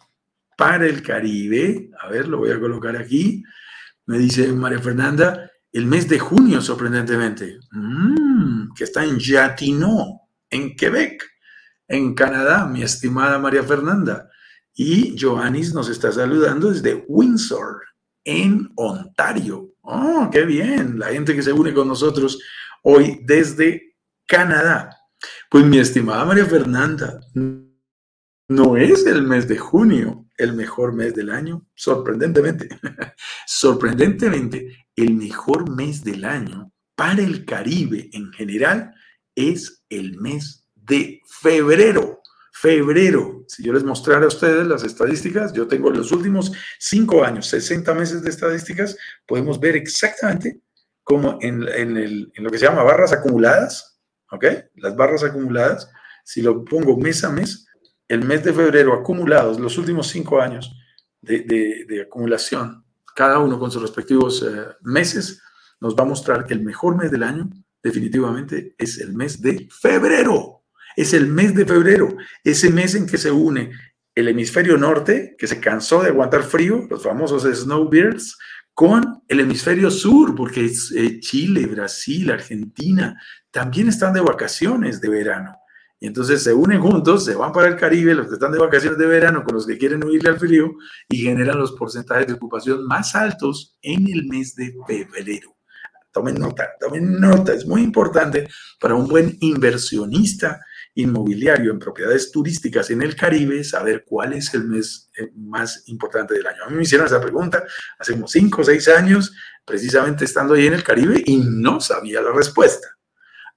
para 0.57 0.87
el 0.87 1.03
Caribe, 1.03 1.91
a 2.01 2.09
ver, 2.09 2.29
lo 2.29 2.39
voy 2.39 2.51
a 2.51 2.61
colocar 2.61 2.97
aquí, 2.97 3.43
me 4.07 4.19
dice 4.19 4.53
María 4.53 4.79
Fernanda, 4.79 5.51
el 5.73 5.87
mes 5.87 6.09
de 6.09 6.19
junio, 6.19 6.61
sorprendentemente, 6.61 7.59
mm, 7.73 8.73
que 8.75 8.85
está 8.85 9.05
en 9.05 9.19
Gatineau, 9.19 10.21
en 10.49 10.75
Quebec 10.75 11.23
en 11.89 12.15
Canadá, 12.15 12.67
mi 12.67 12.83
estimada 12.83 13.39
María 13.39 13.63
Fernanda. 13.63 14.29
Y 14.75 15.17
Joannis 15.19 15.73
nos 15.73 15.89
está 15.89 16.13
saludando 16.13 16.71
desde 16.71 17.05
Windsor, 17.09 17.83
en 18.25 18.71
Ontario. 18.75 19.73
¡Oh, 19.83 20.29
qué 20.31 20.45
bien! 20.45 20.99
La 20.99 21.09
gente 21.09 21.35
que 21.35 21.43
se 21.43 21.53
une 21.53 21.73
con 21.73 21.89
nosotros 21.89 22.39
hoy 22.83 23.21
desde 23.25 23.97
Canadá. 24.27 24.91
Pues 25.51 25.65
mi 25.65 25.79
estimada 25.79 26.25
María 26.25 26.47
Fernanda, 26.47 27.21
no 28.49 28.77
es 28.77 29.07
el 29.07 29.23
mes 29.23 29.49
de 29.49 29.59
junio 29.59 30.27
el 30.39 30.53
mejor 30.53 30.93
mes 30.93 31.15
del 31.15 31.31
año, 31.31 31.67
sorprendentemente. 31.75 32.69
sorprendentemente, 33.47 34.87
el 34.95 35.15
mejor 35.15 35.71
mes 35.71 36.05
del 36.05 36.25
año 36.25 36.73
para 36.95 37.23
el 37.23 37.45
Caribe 37.45 38.09
en 38.13 38.33
general 38.33 38.95
es 39.35 39.85
el 39.89 40.19
mes 40.21 40.69
de 40.75 41.21
febrero. 41.27 42.21
Febrero, 42.53 43.45
si 43.49 43.63
yo 43.63 43.73
les 43.75 43.85
mostrara 43.85 44.25
a 44.25 44.29
ustedes 44.29 44.67
las 44.67 44.83
estadísticas, 44.83 45.53
yo 45.53 45.67
tengo 45.67 45.91
los 45.91 46.11
últimos 46.11 46.53
cinco 46.79 47.23
años, 47.23 47.47
60 47.49 47.93
meses 47.95 48.23
de 48.23 48.31
estadísticas, 48.31 48.97
podemos 49.27 49.61
ver 49.61 49.77
exactamente 49.77 50.61
como 51.07 51.39
en, 51.41 51.61
lo 52.35 52.51
que 52.51 52.59
se 52.59 52.67
llama 52.67 52.83
barras 52.83 53.13
acumuladas, 53.13 54.01
¿ok? 54.31 54.45
Las 54.75 54.97
barras 54.97 55.23
acumuladas, 55.23 55.89
si 56.25 56.43
lo 56.43 56.65
pongo 56.65 56.97
mes 56.97 57.23
a 57.23 57.31
mes, 57.31 57.69
el 58.09 58.25
mes 58.25 58.43
de 58.43 58.53
febrero 58.53 58.93
acumulados, 58.93 59.61
los 59.61 59.79
últimos 59.79 60.09
cinco 60.09 60.41
años 60.41 60.75
de, 61.21 62.03
acumulación, 62.05 62.85
cada 63.15 63.39
uno 63.39 63.59
con 63.59 63.71
sus 63.71 63.83
respectivos 63.83 64.43
eh, 64.43 64.67
meses, 64.83 65.41
nos 65.81 65.95
va 65.95 66.03
a 66.03 66.07
mostrar 66.07 66.45
que 66.45 66.55
el 66.55 66.63
mejor 66.63 66.97
mes 66.97 67.13
del 67.13 67.23
año 67.23 67.49
definitivamente 67.83 68.75
es 68.77 68.99
el 68.99 69.15
mes 69.15 69.41
de 69.41 69.69
febrero 69.71 70.57
es 70.97 71.13
el 71.13 71.29
mes 71.29 71.55
de 71.55 71.67
febrero, 71.67 72.17
ese 72.43 72.71
mes 72.71 72.95
en 72.95 73.07
que 73.07 73.19
se 73.19 73.31
une 73.31 73.71
el 74.15 74.29
hemisferio 74.29 74.79
norte, 74.79 75.37
que 75.39 75.47
se 75.47 75.61
cansó 75.61 76.03
de 76.03 76.09
aguantar 76.09 76.43
frío, 76.43 76.87
los 76.89 77.03
famosos 77.03 77.43
snowbirds, 77.43 78.39
con 78.77 79.23
el 79.27 79.41
hemisferio 79.41 79.91
sur, 79.91 80.35
porque 80.35 80.67
eh, 80.67 81.19
Chile, 81.21 81.65
Brasil, 81.65 82.31
Argentina, 82.31 83.19
también 83.51 83.89
están 83.89 84.13
de 84.13 84.21
vacaciones 84.21 85.01
de 85.01 85.09
verano. 85.09 85.57
Y 85.99 86.07
entonces 86.07 86.43
se 86.43 86.53
unen 86.53 86.83
juntos, 86.83 87.25
se 87.25 87.35
van 87.35 87.53
para 87.53 87.69
el 87.69 87.77
Caribe, 87.77 88.15
los 88.15 88.27
que 88.27 88.35
están 88.35 88.53
de 88.53 88.59
vacaciones 88.59 88.99
de 88.99 89.07
verano 89.07 89.45
con 89.45 89.55
los 89.55 89.67
que 89.67 89.79
quieren 89.79 90.05
huirle 90.05 90.29
al 90.29 90.39
frío, 90.39 90.75
y 91.09 91.17
generan 91.17 91.59
los 91.59 91.73
porcentajes 91.73 92.27
de 92.27 92.35
ocupación 92.35 92.87
más 92.87 93.15
altos 93.15 93.79
en 93.81 94.09
el 94.09 94.27
mes 94.27 94.55
de 94.55 94.75
febrero. 94.87 95.57
Tomen 96.13 96.35
nota, 96.35 96.69
tomen 96.79 97.19
nota, 97.19 97.55
es 97.55 97.65
muy 97.65 97.81
importante 97.83 98.47
para 98.79 98.95
un 98.95 99.09
buen 99.09 99.39
inversionista 99.41 100.61
inmobiliario 100.97 101.73
en 101.73 101.79
propiedades 101.79 102.31
turísticas 102.31 102.91
en 102.91 103.03
el 103.03 103.15
Caribe, 103.15 103.63
saber 103.63 104.05
cuál 104.07 104.33
es 104.33 104.53
el 104.55 104.65
mes 104.65 105.11
eh, 105.17 105.31
más 105.37 105.85
importante 105.87 106.35
del 106.35 106.47
año. 106.47 106.65
A 106.65 106.71
mí 106.71 106.77
me 106.77 106.83
hicieron 106.83 107.07
esa 107.07 107.21
pregunta 107.21 107.65
hace 107.99 108.13
como 108.13 108.27
cinco 108.27 108.63
o 108.63 108.65
seis 108.65 108.89
años, 108.89 109.35
precisamente 109.65 110.25
estando 110.25 110.55
ahí 110.55 110.67
en 110.67 110.73
el 110.73 110.83
Caribe, 110.83 111.23
y 111.25 111.37
no 111.37 111.81
sabía 111.81 112.23
la 112.23 112.33
respuesta. 112.33 112.89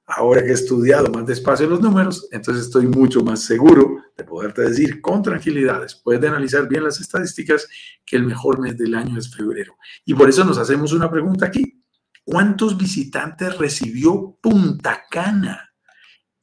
Ahora 0.05 0.41
que 0.41 0.50
he 0.50 0.53
estudiado 0.53 1.10
más 1.12 1.25
despacio 1.25 1.67
los 1.67 1.81
números, 1.81 2.27
entonces 2.31 2.65
estoy 2.65 2.88
mucho 2.88 3.24
más 3.24 3.43
seguro 3.43 4.03
de 4.17 4.24
poderte 4.25 4.63
decir 4.63 5.00
con 5.00 5.22
tranquilidad, 5.22 5.81
después 5.81 6.19
de 6.19 6.27
analizar 6.27 6.67
bien 6.67 6.84
las 6.84 7.00
estadísticas, 7.00 7.67
que 8.05 8.17
el 8.17 8.24
mejor 8.24 8.60
mes 8.60 8.77
del 8.77 8.96
año 8.96 9.17
es 9.17 9.34
febrero. 9.34 9.77
Y 10.03 10.13
por 10.13 10.27
eso 10.27 10.43
nos 10.43 10.58
hacemos 10.58 10.91
una 10.91 11.10
pregunta 11.10 11.46
aquí. 11.46 11.84
¿Cuántos 12.24 12.77
visitantes 12.77 13.58
recibió 13.58 14.38
Punta 14.41 15.03
Cana 15.10 15.68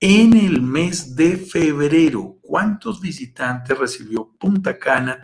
en 0.01 0.37
el 0.37 0.63
mes 0.63 1.17
de 1.17 1.37
febrero. 1.37 2.39
¿Cuántos 2.43 3.01
visitantes 3.01 3.79
recibió 3.79 4.33
Punta 4.39 4.79
Cana 4.79 5.23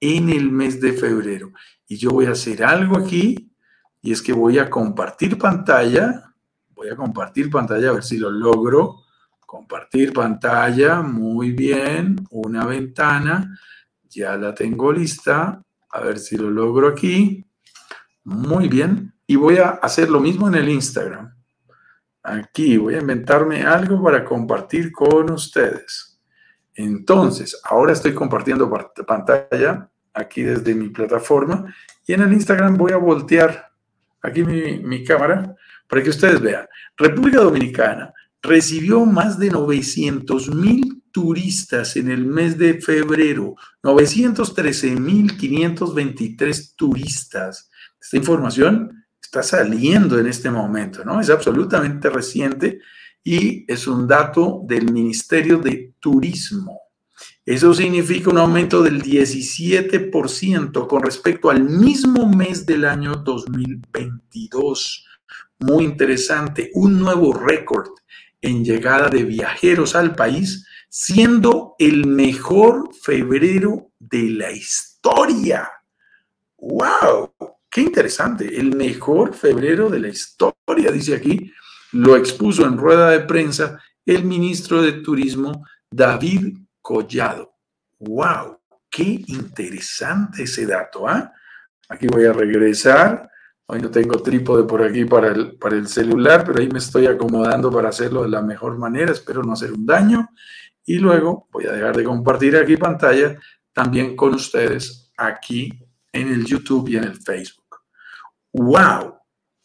en 0.00 0.30
el 0.30 0.50
mes 0.50 0.80
de 0.80 0.92
febrero? 0.92 1.52
Y 1.86 1.96
yo 1.96 2.10
voy 2.10 2.26
a 2.26 2.32
hacer 2.32 2.64
algo 2.64 2.98
aquí 2.98 3.52
y 4.00 4.12
es 4.12 4.22
que 4.22 4.32
voy 4.32 4.58
a 4.58 4.68
compartir 4.68 5.38
pantalla. 5.38 6.34
Voy 6.74 6.88
a 6.88 6.96
compartir 6.96 7.50
pantalla 7.50 7.90
a 7.90 7.92
ver 7.92 8.04
si 8.04 8.18
lo 8.18 8.30
logro. 8.30 9.04
Compartir 9.46 10.12
pantalla, 10.12 11.00
muy 11.00 11.52
bien. 11.52 12.16
Una 12.30 12.66
ventana, 12.66 13.58
ya 14.08 14.36
la 14.36 14.54
tengo 14.54 14.92
lista. 14.92 15.62
A 15.90 16.00
ver 16.00 16.18
si 16.18 16.36
lo 16.36 16.50
logro 16.50 16.88
aquí. 16.88 17.46
Muy 18.24 18.68
bien. 18.68 19.14
Y 19.26 19.36
voy 19.36 19.58
a 19.58 19.70
hacer 19.70 20.10
lo 20.10 20.20
mismo 20.20 20.48
en 20.48 20.56
el 20.56 20.68
Instagram. 20.68 21.33
Aquí 22.24 22.78
voy 22.78 22.94
a 22.94 23.00
inventarme 23.00 23.64
algo 23.64 24.02
para 24.02 24.24
compartir 24.24 24.90
con 24.90 25.30
ustedes. 25.30 26.18
Entonces, 26.74 27.60
ahora 27.64 27.92
estoy 27.92 28.14
compartiendo 28.14 28.70
pantalla 29.06 29.90
aquí 30.14 30.42
desde 30.42 30.74
mi 30.74 30.88
plataforma 30.88 31.72
y 32.06 32.14
en 32.14 32.22
el 32.22 32.32
Instagram 32.32 32.78
voy 32.78 32.92
a 32.92 32.96
voltear 32.96 33.70
aquí 34.22 34.42
mi, 34.42 35.04
cámara 35.04 35.54
para 35.86 36.02
que 36.02 36.08
ustedes 36.08 36.40
vean. 36.40 36.66
República 36.96 37.40
Dominicana 37.40 38.14
recibió 38.40 39.04
más 39.04 39.38
de 39.38 39.50
900 39.50 40.54
mil 40.54 41.02
turistas 41.12 41.94
en 41.96 42.10
el 42.10 42.24
mes 42.24 42.56
de 42.56 42.80
febrero, 42.80 43.54
913 43.82 44.96
mil 44.96 45.36
523 45.36 46.74
turistas. 46.74 47.70
Esta 48.00 48.16
información 48.16 49.03
está 49.34 49.42
saliendo 49.42 50.18
en 50.18 50.28
este 50.28 50.48
momento, 50.48 51.04
¿no? 51.04 51.20
Es 51.20 51.28
absolutamente 51.28 52.08
reciente 52.08 52.78
y 53.24 53.64
es 53.70 53.88
un 53.88 54.06
dato 54.06 54.60
del 54.64 54.92
Ministerio 54.92 55.58
de 55.58 55.94
Turismo. 55.98 56.80
Eso 57.44 57.74
significa 57.74 58.30
un 58.30 58.38
aumento 58.38 58.80
del 58.80 59.02
17% 59.02 60.86
con 60.86 61.02
respecto 61.02 61.50
al 61.50 61.64
mismo 61.64 62.28
mes 62.28 62.64
del 62.64 62.84
año 62.84 63.16
2022. 63.16 65.04
Muy 65.58 65.84
interesante, 65.84 66.70
un 66.74 67.00
nuevo 67.00 67.32
récord 67.32 67.88
en 68.40 68.64
llegada 68.64 69.08
de 69.08 69.24
viajeros 69.24 69.96
al 69.96 70.14
país, 70.14 70.64
siendo 70.88 71.74
el 71.80 72.06
mejor 72.06 72.90
febrero 72.94 73.90
de 73.98 74.30
la 74.30 74.52
historia. 74.52 75.68
¡Wow! 76.56 77.53
Qué 77.74 77.80
interesante, 77.80 78.56
el 78.56 78.76
mejor 78.76 79.34
febrero 79.34 79.90
de 79.90 79.98
la 79.98 80.06
historia, 80.06 80.92
dice 80.92 81.16
aquí, 81.16 81.52
lo 81.90 82.14
expuso 82.14 82.64
en 82.64 82.78
rueda 82.78 83.10
de 83.10 83.18
prensa 83.18 83.82
el 84.06 84.22
ministro 84.22 84.80
de 84.80 84.92
Turismo, 84.92 85.66
David 85.90 86.56
Collado. 86.80 87.56
¡Wow! 87.98 88.60
Qué 88.88 89.24
interesante 89.26 90.44
ese 90.44 90.66
dato, 90.66 91.08
¿ah? 91.08 91.32
Aquí 91.88 92.06
voy 92.06 92.26
a 92.26 92.32
regresar. 92.32 93.28
Hoy 93.66 93.80
no 93.80 93.90
tengo 93.90 94.22
trípode 94.22 94.62
por 94.62 94.80
aquí 94.80 95.04
para 95.04 95.32
el, 95.32 95.56
para 95.58 95.74
el 95.74 95.88
celular, 95.88 96.44
pero 96.46 96.60
ahí 96.60 96.68
me 96.68 96.78
estoy 96.78 97.08
acomodando 97.08 97.72
para 97.72 97.88
hacerlo 97.88 98.22
de 98.22 98.28
la 98.28 98.40
mejor 98.40 98.78
manera. 98.78 99.10
Espero 99.10 99.42
no 99.42 99.54
hacer 99.54 99.72
un 99.72 99.84
daño. 99.84 100.28
Y 100.86 100.98
luego 100.98 101.48
voy 101.50 101.66
a 101.66 101.72
dejar 101.72 101.96
de 101.96 102.04
compartir 102.04 102.56
aquí 102.56 102.76
pantalla 102.76 103.36
también 103.72 104.14
con 104.14 104.32
ustedes 104.32 105.10
aquí 105.16 105.72
en 106.12 106.28
el 106.28 106.44
YouTube 106.44 106.88
y 106.88 106.98
en 106.98 107.02
el 107.02 107.16
Facebook 107.16 107.63
wow, 108.54 109.18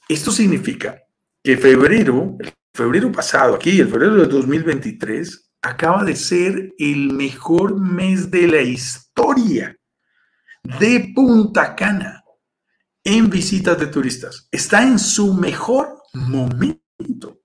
esto 0.07 0.31
significa 0.31 1.01
que 1.43 1.55
febrero, 1.57 2.37
febrero 2.73 3.11
pasado, 3.11 3.55
aquí, 3.55 3.79
el 3.79 3.87
febrero 3.87 4.15
de 4.15 4.25
2023, 4.25 5.51
acaba 5.61 6.03
de 6.03 6.15
ser 6.15 6.73
el 6.77 7.13
mejor 7.13 7.79
mes 7.79 8.29
de 8.31 8.47
la 8.47 8.61
historia 8.61 9.77
de 10.63 11.11
Punta 11.15 11.75
Cana 11.75 12.23
en 13.03 13.29
visitas 13.29 13.79
de 13.79 13.87
turistas. 13.87 14.47
Está 14.51 14.83
en 14.83 14.99
su 14.99 15.33
mejor 15.33 16.01
momento. 16.13 17.41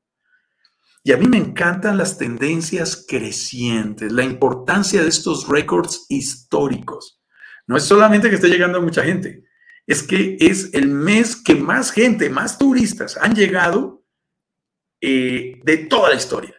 Y 1.03 1.13
a 1.13 1.19
mí 1.19 1.29
me 1.29 1.37
encantan 1.37 1.99
las 1.99 2.17
tendencias 2.17 3.05
crecientes, 3.07 4.11
la 4.11 4.25
importancia 4.25 5.03
de 5.03 5.09
estos 5.09 5.47
récords 5.49 6.07
históricos. 6.09 7.21
No 7.67 7.77
es 7.77 7.85
solamente 7.85 8.31
que 8.31 8.37
esté 8.37 8.49
llegando 8.49 8.81
mucha 8.81 9.05
gente, 9.05 9.44
es 9.87 10.03
que 10.03 10.37
es 10.41 10.73
el 10.73 10.89
mes 10.89 11.37
que 11.37 11.55
más 11.55 11.91
gente, 11.91 12.31
más 12.31 12.59
turistas 12.59 13.17
han 13.17 13.35
llegado 13.35 14.05
eh, 15.01 15.61
de 15.63 15.77
toda 15.79 16.11
la 16.11 16.17
historia. 16.17 16.55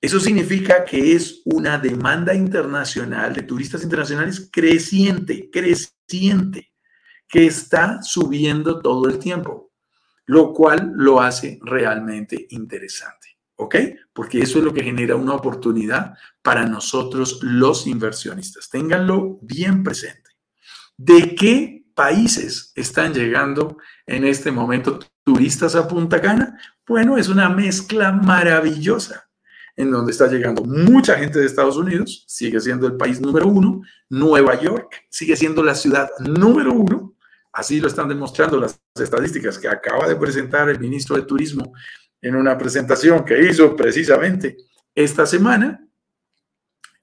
Eso 0.00 0.18
significa 0.18 0.84
que 0.84 1.14
es 1.14 1.42
una 1.44 1.78
demanda 1.78 2.34
internacional 2.34 3.32
de 3.32 3.42
turistas 3.42 3.84
internacionales 3.84 4.48
creciente, 4.52 5.48
creciente, 5.48 6.72
que 7.28 7.46
está 7.46 8.02
subiendo 8.02 8.80
todo 8.80 9.08
el 9.08 9.20
tiempo, 9.20 9.70
lo 10.26 10.52
cual 10.52 10.92
lo 10.96 11.20
hace 11.20 11.60
realmente 11.62 12.48
interesante. 12.50 13.28
¿Ok? 13.54 13.76
Porque 14.12 14.40
eso 14.40 14.58
es 14.58 14.64
lo 14.64 14.74
que 14.74 14.82
genera 14.82 15.14
una 15.14 15.34
oportunidad 15.34 16.14
para 16.42 16.66
nosotros 16.66 17.38
los 17.42 17.86
inversionistas. 17.86 18.68
Ténganlo 18.68 19.38
bien 19.40 19.84
presente. 19.84 20.30
¿De 20.96 21.36
qué 21.36 21.81
países 21.94 22.72
están 22.74 23.14
llegando 23.14 23.76
en 24.06 24.24
este 24.24 24.50
momento 24.50 24.98
turistas 25.24 25.74
a 25.74 25.86
Punta 25.86 26.20
Cana? 26.20 26.58
Bueno, 26.86 27.16
es 27.16 27.28
una 27.28 27.48
mezcla 27.48 28.12
maravillosa 28.12 29.28
en 29.76 29.90
donde 29.90 30.12
está 30.12 30.26
llegando 30.26 30.64
mucha 30.64 31.16
gente 31.16 31.38
de 31.38 31.46
Estados 31.46 31.76
Unidos, 31.76 32.24
sigue 32.28 32.60
siendo 32.60 32.86
el 32.86 32.96
país 32.96 33.20
número 33.20 33.48
uno, 33.48 33.82
Nueva 34.08 34.60
York 34.60 35.06
sigue 35.08 35.36
siendo 35.36 35.62
la 35.62 35.74
ciudad 35.74 36.10
número 36.20 36.72
uno, 36.72 37.14
así 37.52 37.80
lo 37.80 37.88
están 37.88 38.08
demostrando 38.08 38.60
las 38.60 38.78
estadísticas 38.94 39.58
que 39.58 39.68
acaba 39.68 40.06
de 40.08 40.16
presentar 40.16 40.68
el 40.68 40.78
ministro 40.78 41.16
de 41.16 41.22
Turismo 41.22 41.72
en 42.20 42.36
una 42.36 42.56
presentación 42.56 43.24
que 43.24 43.48
hizo 43.48 43.74
precisamente 43.74 44.56
esta 44.94 45.26
semana. 45.26 45.84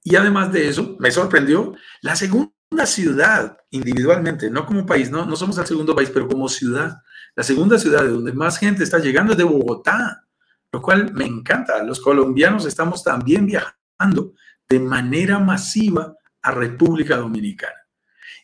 Y 0.03 0.15
además 0.15 0.51
de 0.51 0.69
eso, 0.69 0.95
me 0.99 1.11
sorprendió 1.11 1.75
la 2.01 2.15
segunda 2.15 2.53
una 2.79 2.85
ciudad 2.85 3.57
individualmente, 3.71 4.49
no 4.49 4.65
como 4.65 4.85
país, 4.85 5.11
no, 5.11 5.25
no 5.25 5.35
somos 5.35 5.57
el 5.57 5.65
segundo 5.65 5.93
país, 5.93 6.09
pero 6.13 6.29
como 6.29 6.47
ciudad. 6.47 6.95
La 7.35 7.43
segunda 7.43 7.77
ciudad 7.77 8.03
de 8.03 8.09
donde 8.09 8.31
más 8.31 8.57
gente 8.57 8.85
está 8.85 8.99
llegando 8.99 9.33
es 9.33 9.37
de 9.37 9.43
Bogotá, 9.43 10.25
lo 10.71 10.81
cual 10.81 11.13
me 11.13 11.25
encanta. 11.25 11.83
Los 11.83 11.99
colombianos 11.99 12.65
estamos 12.65 13.03
también 13.03 13.45
viajando 13.45 14.33
de 14.69 14.79
manera 14.79 15.39
masiva 15.39 16.15
a 16.41 16.51
República 16.51 17.17
Dominicana. 17.17 17.75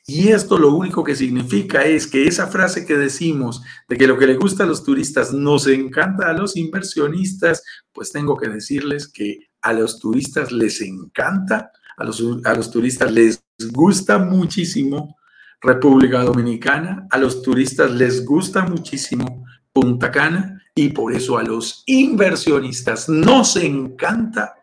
Y 0.06 0.28
esto 0.28 0.58
lo 0.58 0.76
único 0.76 1.02
que 1.02 1.16
significa 1.16 1.86
es 1.86 2.06
que 2.06 2.28
esa 2.28 2.48
frase 2.48 2.86
que 2.86 2.98
decimos 2.98 3.64
de 3.88 3.96
que 3.96 4.06
lo 4.06 4.18
que 4.18 4.28
le 4.28 4.36
gusta 4.36 4.66
a 4.66 4.68
los 4.68 4.84
turistas 4.84 5.32
nos 5.32 5.66
encanta 5.68 6.30
a 6.30 6.34
los 6.34 6.58
inversionistas, 6.58 7.64
pues 7.94 8.12
tengo 8.12 8.36
que 8.36 8.50
decirles 8.50 9.08
que 9.08 9.48
a 9.62 9.72
los 9.72 9.98
turistas 9.98 10.52
les 10.52 10.82
encanta, 10.82 11.72
a 11.98 12.04
los, 12.04 12.24
a 12.44 12.54
los 12.54 12.72
turistas 12.72 13.12
les 13.12 13.44
gusta 13.72 14.18
muchísimo 14.18 15.16
República 15.62 16.22
Dominicana, 16.24 17.08
a 17.10 17.18
los 17.18 17.42
turistas 17.42 17.92
les 17.92 18.26
gusta 18.26 18.64
muchísimo 18.64 19.46
Punta 19.72 20.12
Cana 20.12 20.62
y 20.74 20.90
por 20.90 21.14
eso 21.14 21.38
a 21.38 21.44
los 21.44 21.84
inversionistas 21.86 23.10
nos 23.10 23.56
encanta 23.56 24.56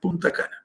Punta 0.00 0.30
Cana. 0.30 0.64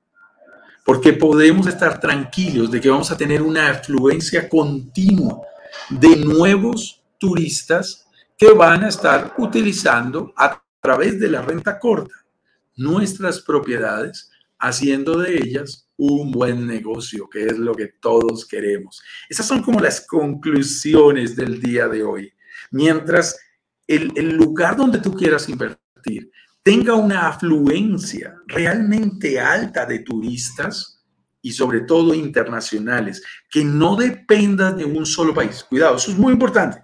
Porque 0.83 1.13
podemos 1.13 1.67
estar 1.67 1.99
tranquilos 1.99 2.71
de 2.71 2.79
que 2.79 2.89
vamos 2.89 3.11
a 3.11 3.17
tener 3.17 3.41
una 3.41 3.69
afluencia 3.69 4.47
continua 4.47 5.41
de 5.89 6.15
nuevos 6.15 7.01
turistas 7.19 8.07
que 8.37 8.51
van 8.51 8.83
a 8.83 8.89
estar 8.89 9.33
utilizando 9.37 10.33
a 10.35 10.61
través 10.79 11.19
de 11.19 11.29
la 11.29 11.41
renta 11.41 11.79
corta 11.79 12.13
nuestras 12.77 13.41
propiedades, 13.41 14.26
haciendo 14.59 15.17
de 15.19 15.35
ellas 15.35 15.89
un 15.97 16.31
buen 16.31 16.67
negocio, 16.67 17.27
que 17.29 17.45
es 17.45 17.57
lo 17.57 17.73
que 17.73 17.87
todos 17.99 18.45
queremos. 18.45 19.01
Esas 19.29 19.47
son 19.47 19.63
como 19.63 19.79
las 19.79 20.05
conclusiones 20.05 21.35
del 21.35 21.59
día 21.59 21.87
de 21.87 22.03
hoy. 22.03 22.31
Mientras 22.71 23.37
el, 23.87 24.09
lugar 24.35 24.75
donde 24.75 24.99
tú 24.99 25.13
quieras 25.13 25.47
invertir 25.49 26.31
tenga 26.61 26.95
una 26.95 27.29
afluencia 27.29 28.35
realmente 28.45 29.39
alta 29.39 29.85
de 29.85 29.99
turistas 29.99 31.05
y 31.41 31.53
sobre 31.53 31.81
todo 31.81 32.13
internacionales, 32.13 33.23
que 33.49 33.63
no 33.63 33.95
dependan 33.95 34.75
de 34.77 34.83
un 34.83 35.05
solo 35.05 35.33
país. 35.33 35.63
Cuidado, 35.63 35.95
eso 35.95 36.11
es 36.11 36.17
muy 36.17 36.33
importante. 36.33 36.79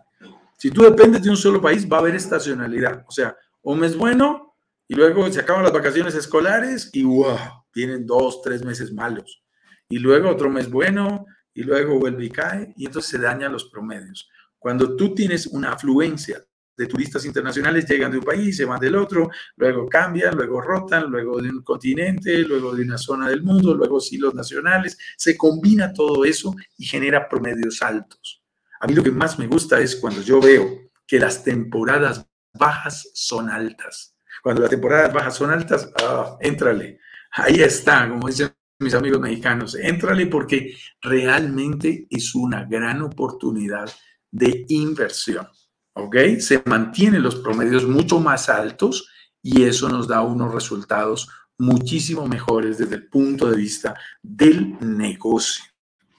Si 0.57 0.71
tú 0.71 0.83
dependes 0.83 1.23
de 1.23 1.29
un 1.29 1.35
solo 1.35 1.61
país, 1.61 1.85
va 1.91 1.97
a 1.97 1.99
haber 1.99 2.15
estacionalidad. 2.15 3.03
O 3.07 3.11
sea, 3.11 3.35
un 3.61 3.79
mes 3.79 3.97
bueno 3.97 4.55
y 4.87 4.95
luego 4.95 5.29
se 5.29 5.41
acaban 5.41 5.63
las 5.63 5.73
vacaciones 5.73 6.15
escolares 6.15 6.89
y 6.93 7.03
wow, 7.03 7.37
vienen 7.73 8.05
dos, 8.05 8.41
tres 8.41 8.63
meses 8.63 8.93
malos. 8.93 9.43
Y 9.89 9.99
luego 9.99 10.29
otro 10.29 10.49
mes 10.49 10.69
bueno, 10.69 11.25
y 11.53 11.63
luego 11.63 11.99
vuelve 11.99 12.25
y 12.25 12.29
cae, 12.29 12.73
y 12.77 12.85
entonces 12.85 13.11
se 13.11 13.17
dañan 13.19 13.51
los 13.51 13.65
promedios. 13.65 14.29
Cuando 14.57 14.95
tú 14.95 15.13
tienes 15.13 15.47
una 15.47 15.73
afluencia 15.73 16.43
de 16.75 16.87
turistas 16.87 17.25
internacionales 17.25 17.85
llegan 17.87 18.11
de 18.11 18.17
un 18.17 18.23
país, 18.23 18.57
se 18.57 18.65
van 18.65 18.79
del 18.79 18.95
otro, 18.95 19.29
luego 19.57 19.87
cambian, 19.87 20.35
luego 20.35 20.61
rotan, 20.61 21.09
luego 21.09 21.39
de 21.41 21.49
un 21.49 21.61
continente, 21.61 22.39
luego 22.39 22.73
de 22.73 22.83
una 22.83 22.97
zona 22.97 23.29
del 23.29 23.43
mundo, 23.43 23.75
luego 23.75 23.99
silos 23.99 24.33
nacionales. 24.33 24.97
Se 25.17 25.37
combina 25.37 25.93
todo 25.93 26.25
eso 26.25 26.55
y 26.77 26.85
genera 26.85 27.29
promedios 27.29 27.81
altos. 27.81 28.41
A 28.79 28.87
mí 28.87 28.95
lo 28.95 29.03
que 29.03 29.11
más 29.11 29.37
me 29.37 29.47
gusta 29.47 29.79
es 29.79 29.95
cuando 29.95 30.21
yo 30.21 30.41
veo 30.41 30.89
que 31.05 31.19
las 31.19 31.43
temporadas 31.43 32.25
bajas 32.53 33.09
son 33.13 33.49
altas. 33.49 34.15
Cuando 34.41 34.61
las 34.61 34.71
temporadas 34.71 35.13
bajas 35.13 35.35
son 35.35 35.51
altas, 35.51 35.91
ah, 36.01 36.37
éntrale. 36.41 36.99
Ahí 37.33 37.61
está, 37.61 38.07
como 38.09 38.27
dicen 38.27 38.53
mis 38.79 38.93
amigos 38.93 39.19
mexicanos, 39.19 39.75
éntrale 39.75 40.27
porque 40.27 40.75
realmente 41.01 42.05
es 42.09 42.35
una 42.35 42.65
gran 42.65 43.01
oportunidad 43.01 43.89
de 44.31 44.65
inversión. 44.69 45.47
¿Ok? 45.95 46.15
Se 46.39 46.61
mantienen 46.65 47.23
los 47.23 47.35
promedios 47.35 47.87
mucho 47.87 48.19
más 48.19 48.49
altos 48.49 49.09
y 49.41 49.63
eso 49.63 49.89
nos 49.89 50.07
da 50.07 50.21
unos 50.21 50.53
resultados 50.53 51.29
muchísimo 51.57 52.27
mejores 52.27 52.77
desde 52.77 52.95
el 52.95 53.07
punto 53.07 53.49
de 53.49 53.57
vista 53.57 53.95
del 54.21 54.75
negocio. 54.79 55.63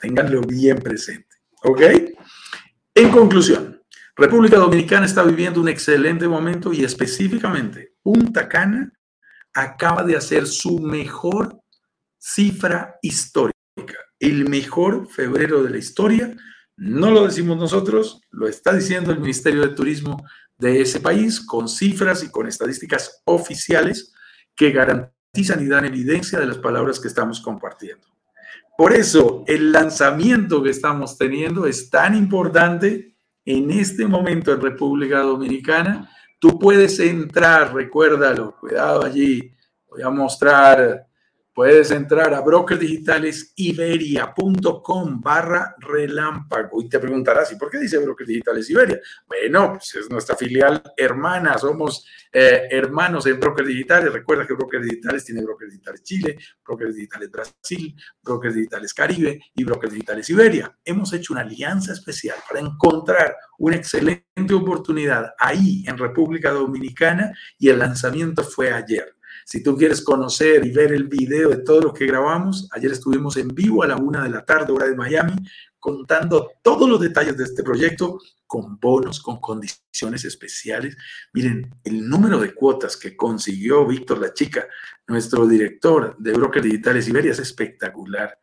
Ténganlo 0.00 0.40
bien 0.42 0.78
presente. 0.78 1.36
¿Ok? 1.62 1.80
En 2.94 3.10
conclusión, 3.10 3.82
República 4.16 4.58
Dominicana 4.58 5.06
está 5.06 5.22
viviendo 5.24 5.60
un 5.60 5.68
excelente 5.68 6.28
momento 6.28 6.72
y 6.72 6.84
específicamente 6.84 7.94
Punta 8.00 8.48
Cana 8.48 8.92
acaba 9.54 10.02
de 10.02 10.16
hacer 10.16 10.46
su 10.46 10.80
mejor 10.80 11.60
cifra 12.18 12.96
histórica, 13.02 13.54
el 14.18 14.48
mejor 14.48 15.08
febrero 15.08 15.62
de 15.62 15.70
la 15.70 15.78
historia. 15.78 16.36
No 16.76 17.10
lo 17.10 17.26
decimos 17.26 17.56
nosotros, 17.56 18.20
lo 18.30 18.48
está 18.48 18.72
diciendo 18.72 19.12
el 19.12 19.20
Ministerio 19.20 19.62
de 19.62 19.74
Turismo 19.74 20.22
de 20.58 20.80
ese 20.80 21.00
país 21.00 21.40
con 21.40 21.68
cifras 21.68 22.22
y 22.22 22.30
con 22.30 22.46
estadísticas 22.46 23.22
oficiales 23.24 24.12
que 24.56 24.70
garantizan 24.70 25.62
y 25.62 25.66
dan 25.66 25.84
evidencia 25.84 26.38
de 26.38 26.46
las 26.46 26.58
palabras 26.58 27.00
que 27.00 27.08
estamos 27.08 27.40
compartiendo. 27.40 28.06
Por 28.76 28.92
eso 28.92 29.44
el 29.46 29.70
lanzamiento 29.70 30.62
que 30.62 30.70
estamos 30.70 31.16
teniendo 31.16 31.66
es 31.66 31.90
tan 31.90 32.16
importante 32.16 33.16
en 33.44 33.70
este 33.70 34.06
momento 34.06 34.52
en 34.52 34.60
República 34.60 35.20
Dominicana, 35.20 36.10
tú 36.44 36.58
puedes 36.58 37.00
entrar, 37.00 37.72
recuérdalo, 37.72 38.54
cuidado 38.60 39.02
allí, 39.02 39.50
voy 39.88 40.02
a 40.02 40.10
mostrar 40.10 41.06
Puedes 41.54 41.90
entrar 41.92 42.34
a 42.34 42.40
brokerdigitalesiberia.com 42.40 45.20
barra 45.20 45.76
relámpago 45.78 46.82
y 46.82 46.88
te 46.88 46.98
preguntarás, 46.98 47.52
¿y 47.52 47.56
por 47.56 47.70
qué 47.70 47.78
dice 47.78 47.98
Brokers 47.98 48.28
Digitales 48.28 48.68
Iberia? 48.70 49.00
Bueno, 49.28 49.74
pues 49.74 49.94
es 49.94 50.10
nuestra 50.10 50.34
filial 50.34 50.82
hermana, 50.96 51.56
somos 51.56 52.04
eh, 52.32 52.66
hermanos 52.68 53.26
en 53.26 53.38
Brokers 53.38 53.68
Digitales. 53.68 54.12
Recuerda 54.12 54.44
que 54.44 54.54
Brokers 54.54 54.84
Digitales 54.84 55.24
tiene 55.24 55.42
Brokers 55.42 55.70
Digitales 55.70 56.02
Chile, 56.02 56.36
Brokers 56.66 56.96
Digitales 56.96 57.30
Brasil, 57.30 57.94
Brokers 58.20 58.56
Digitales 58.56 58.92
Caribe 58.92 59.40
y 59.54 59.62
Brokers 59.62 59.92
Digitales 59.92 60.28
Iberia. 60.30 60.76
Hemos 60.84 61.12
hecho 61.12 61.34
una 61.34 61.42
alianza 61.42 61.92
especial 61.92 62.38
para 62.48 62.66
encontrar 62.66 63.36
una 63.58 63.76
excelente 63.76 64.54
oportunidad 64.54 65.34
ahí 65.38 65.84
en 65.86 65.98
República 65.98 66.50
Dominicana 66.50 67.32
y 67.60 67.68
el 67.68 67.78
lanzamiento 67.78 68.42
fue 68.42 68.72
ayer. 68.72 69.14
Si 69.44 69.62
tú 69.62 69.76
quieres 69.76 70.02
conocer 70.02 70.66
y 70.66 70.72
ver 70.72 70.92
el 70.92 71.04
video 71.04 71.50
de 71.50 71.58
todo 71.58 71.80
lo 71.80 71.92
que 71.92 72.06
grabamos, 72.06 72.68
ayer 72.72 72.92
estuvimos 72.92 73.36
en 73.36 73.48
vivo 73.48 73.82
a 73.82 73.86
la 73.86 73.96
una 73.96 74.24
de 74.24 74.30
la 74.30 74.44
tarde, 74.44 74.72
hora 74.72 74.86
de 74.86 74.96
Miami, 74.96 75.34
contando 75.78 76.52
todos 76.62 76.88
los 76.88 77.00
detalles 77.00 77.36
de 77.36 77.44
este 77.44 77.62
proyecto 77.62 78.18
con 78.46 78.78
bonos, 78.80 79.20
con 79.20 79.40
condiciones 79.40 80.24
especiales. 80.24 80.96
Miren, 81.32 81.70
el 81.84 82.08
número 82.08 82.38
de 82.40 82.54
cuotas 82.54 82.96
que 82.96 83.16
consiguió 83.16 83.86
Víctor 83.86 84.18
La 84.18 84.32
Chica, 84.32 84.66
nuestro 85.06 85.46
director 85.46 86.16
de 86.18 86.32
Brokers 86.32 86.64
Digitales 86.64 87.08
Iberia, 87.08 87.32
es 87.32 87.38
espectacular. 87.38 88.38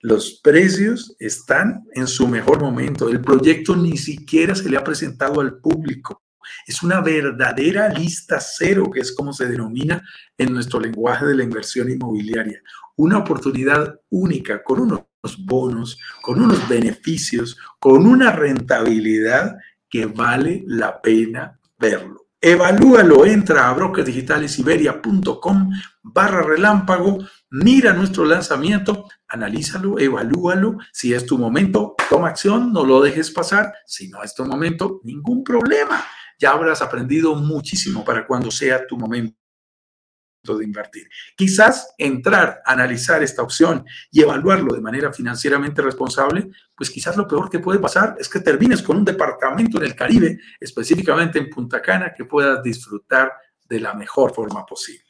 Los 0.00 0.40
precios 0.42 1.16
están 1.18 1.84
en 1.94 2.06
su 2.06 2.28
mejor 2.28 2.60
momento. 2.60 3.08
El 3.08 3.20
proyecto 3.20 3.74
ni 3.74 3.96
siquiera 3.96 4.54
se 4.54 4.68
le 4.68 4.76
ha 4.76 4.84
presentado 4.84 5.40
al 5.40 5.58
público. 5.58 6.22
Es 6.66 6.82
una 6.82 7.00
verdadera 7.00 7.88
lista 7.88 8.40
cero, 8.40 8.90
que 8.92 9.00
es 9.00 9.14
como 9.14 9.32
se 9.32 9.46
denomina 9.46 10.02
en 10.36 10.52
nuestro 10.52 10.80
lenguaje 10.80 11.26
de 11.26 11.36
la 11.36 11.44
inversión 11.44 11.90
inmobiliaria. 11.90 12.60
Una 12.96 13.18
oportunidad 13.18 14.00
única 14.10 14.62
con 14.62 14.80
unos 14.80 15.04
bonos, 15.38 15.98
con 16.22 16.40
unos 16.40 16.68
beneficios, 16.68 17.58
con 17.78 18.06
una 18.06 18.32
rentabilidad 18.32 19.56
que 19.88 20.06
vale 20.06 20.64
la 20.66 21.00
pena 21.00 21.58
verlo. 21.78 22.26
Evalúalo, 22.40 23.24
entra 23.24 23.68
a 23.68 23.72
brokerdigitalesiberia.com 23.72 25.70
barra 26.02 26.42
relámpago, 26.42 27.18
mira 27.50 27.92
nuestro 27.92 28.24
lanzamiento, 28.24 29.08
analízalo, 29.26 29.98
evalúalo. 29.98 30.78
Si 30.92 31.12
es 31.12 31.26
tu 31.26 31.38
momento, 31.38 31.94
toma 32.08 32.28
acción, 32.28 32.72
no 32.72 32.84
lo 32.84 33.00
dejes 33.00 33.30
pasar. 33.30 33.72
Si 33.86 34.08
no 34.08 34.22
es 34.22 34.34
tu 34.34 34.44
momento, 34.44 35.00
ningún 35.02 35.42
problema 35.42 36.04
ya 36.38 36.52
habrás 36.52 36.82
aprendido 36.82 37.34
muchísimo 37.34 38.04
para 38.04 38.26
cuando 38.26 38.50
sea 38.50 38.86
tu 38.86 38.96
momento 38.96 39.36
de 40.54 40.64
invertir. 40.64 41.08
Quizás 41.36 41.94
entrar, 41.98 42.62
analizar 42.64 43.22
esta 43.22 43.42
opción 43.42 43.84
y 44.10 44.22
evaluarlo 44.22 44.74
de 44.74 44.80
manera 44.80 45.12
financieramente 45.12 45.82
responsable, 45.82 46.48
pues 46.76 46.90
quizás 46.90 47.16
lo 47.16 47.26
peor 47.26 47.50
que 47.50 47.58
puede 47.58 47.78
pasar 47.78 48.16
es 48.18 48.28
que 48.28 48.40
termines 48.40 48.82
con 48.82 48.98
un 48.98 49.04
departamento 49.04 49.78
en 49.78 49.84
el 49.84 49.96
Caribe, 49.96 50.38
específicamente 50.60 51.38
en 51.38 51.50
Punta 51.50 51.82
Cana, 51.82 52.12
que 52.14 52.24
puedas 52.24 52.62
disfrutar 52.62 53.32
de 53.64 53.80
la 53.80 53.94
mejor 53.94 54.32
forma 54.32 54.64
posible. 54.64 55.05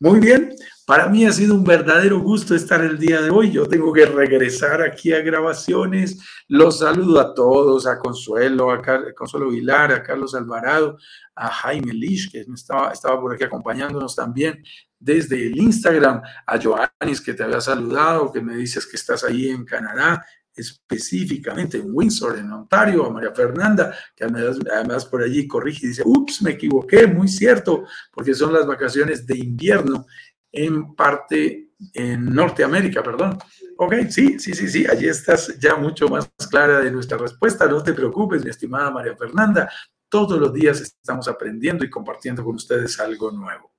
Muy 0.00 0.20
bien, 0.20 0.54
para 0.86 1.08
mí 1.08 1.26
ha 1.26 1.32
sido 1.32 1.56
un 1.56 1.64
verdadero 1.64 2.20
gusto 2.20 2.54
estar 2.54 2.80
el 2.82 3.00
día 3.00 3.20
de 3.20 3.30
hoy. 3.30 3.50
Yo 3.50 3.66
tengo 3.66 3.92
que 3.92 4.06
regresar 4.06 4.80
aquí 4.80 5.12
a 5.12 5.22
grabaciones. 5.22 6.20
Los 6.46 6.78
saludo 6.78 7.18
a 7.18 7.34
todos, 7.34 7.84
a 7.84 7.98
Consuelo, 7.98 8.70
a 8.70 8.80
Consuelo 9.12 9.50
Vilar, 9.50 9.90
a 9.90 10.04
Carlos 10.04 10.36
Alvarado, 10.36 10.98
a 11.34 11.48
Jaime 11.48 11.92
Lish, 11.92 12.30
que 12.30 12.46
estaba, 12.54 12.92
estaba 12.92 13.20
por 13.20 13.34
aquí 13.34 13.42
acompañándonos 13.42 14.14
también 14.14 14.62
desde 15.00 15.48
el 15.48 15.58
Instagram, 15.58 16.22
a 16.46 16.60
Joanis, 16.60 17.20
que 17.20 17.34
te 17.34 17.42
había 17.42 17.60
saludado, 17.60 18.30
que 18.30 18.40
me 18.40 18.54
dices 18.54 18.86
que 18.86 18.96
estás 18.96 19.24
ahí 19.24 19.48
en 19.48 19.64
Canadá, 19.64 20.24
específicamente 20.58 21.78
en 21.78 21.90
Windsor, 21.92 22.38
en 22.38 22.50
Ontario, 22.52 23.06
a 23.06 23.10
María 23.10 23.32
Fernanda, 23.32 23.94
que 24.14 24.24
además, 24.24 25.06
por 25.06 25.22
allí 25.22 25.46
corrige 25.46 25.86
y 25.86 25.88
dice, 25.90 26.02
ups, 26.04 26.42
me 26.42 26.52
equivoqué, 26.52 27.06
muy 27.06 27.28
cierto, 27.28 27.84
porque 28.12 28.34
son 28.34 28.52
las 28.52 28.66
vacaciones 28.66 29.26
de 29.26 29.38
invierno 29.38 30.06
en 30.52 30.94
parte 30.94 31.72
en 31.94 32.24
Norteamérica, 32.24 33.02
perdón. 33.02 33.38
Ok, 33.76 33.94
sí, 34.10 34.38
sí, 34.38 34.54
sí, 34.54 34.68
sí, 34.68 34.86
allí 34.86 35.06
estás 35.06 35.58
ya 35.58 35.76
mucho 35.76 36.08
más 36.08 36.28
clara 36.50 36.80
de 36.80 36.90
nuestra 36.90 37.16
respuesta, 37.16 37.66
no 37.66 37.82
te 37.82 37.92
preocupes, 37.92 38.42
mi 38.42 38.50
estimada 38.50 38.90
María 38.90 39.16
Fernanda, 39.16 39.70
todos 40.08 40.40
los 40.40 40.52
días 40.52 40.80
estamos 40.80 41.28
aprendiendo 41.28 41.84
y 41.84 41.90
compartiendo 41.90 42.42
con 42.42 42.56
ustedes 42.56 42.98
algo 42.98 43.30
nuevo. 43.30 43.77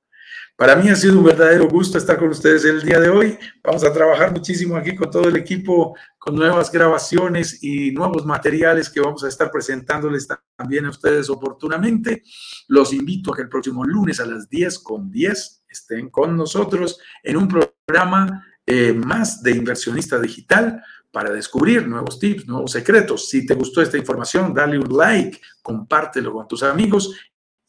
Para 0.55 0.75
mí 0.75 0.89
ha 0.89 0.95
sido 0.95 1.17
un 1.17 1.23
verdadero 1.23 1.69
gusto 1.69 1.97
estar 1.97 2.17
con 2.19 2.29
ustedes 2.29 2.65
el 2.65 2.81
día 2.81 2.99
de 2.99 3.09
hoy. 3.09 3.37
Vamos 3.63 3.83
a 3.85 3.93
trabajar 3.93 4.33
muchísimo 4.33 4.75
aquí 4.75 4.93
con 4.93 5.09
todo 5.09 5.29
el 5.29 5.37
equipo, 5.37 5.95
con 6.17 6.35
nuevas 6.35 6.69
grabaciones 6.69 7.63
y 7.63 7.91
nuevos 7.91 8.25
materiales 8.25 8.89
que 8.89 8.99
vamos 8.99 9.23
a 9.23 9.29
estar 9.29 9.49
presentándoles 9.51 10.27
también 10.57 10.85
a 10.85 10.89
ustedes 10.89 11.29
oportunamente. 11.29 12.23
Los 12.67 12.91
invito 12.91 13.31
a 13.31 13.37
que 13.37 13.43
el 13.43 13.49
próximo 13.49 13.85
lunes 13.85 14.19
a 14.19 14.25
las 14.25 14.49
10 14.49 14.79
con 14.79 15.09
10 15.09 15.63
estén 15.69 16.09
con 16.09 16.35
nosotros 16.35 16.99
en 17.23 17.37
un 17.37 17.47
programa 17.47 18.45
eh, 18.65 18.93
más 18.93 19.41
de 19.41 19.51
inversionista 19.51 20.19
digital 20.19 20.83
para 21.11 21.31
descubrir 21.31 21.87
nuevos 21.87 22.19
tips, 22.19 22.47
nuevos 22.47 22.71
secretos. 22.71 23.29
Si 23.29 23.45
te 23.45 23.55
gustó 23.55 23.81
esta 23.81 23.97
información, 23.97 24.53
dale 24.53 24.77
un 24.77 24.95
like, 24.95 25.39
compártelo 25.61 26.33
con 26.33 26.47
tus 26.47 26.63
amigos 26.63 27.15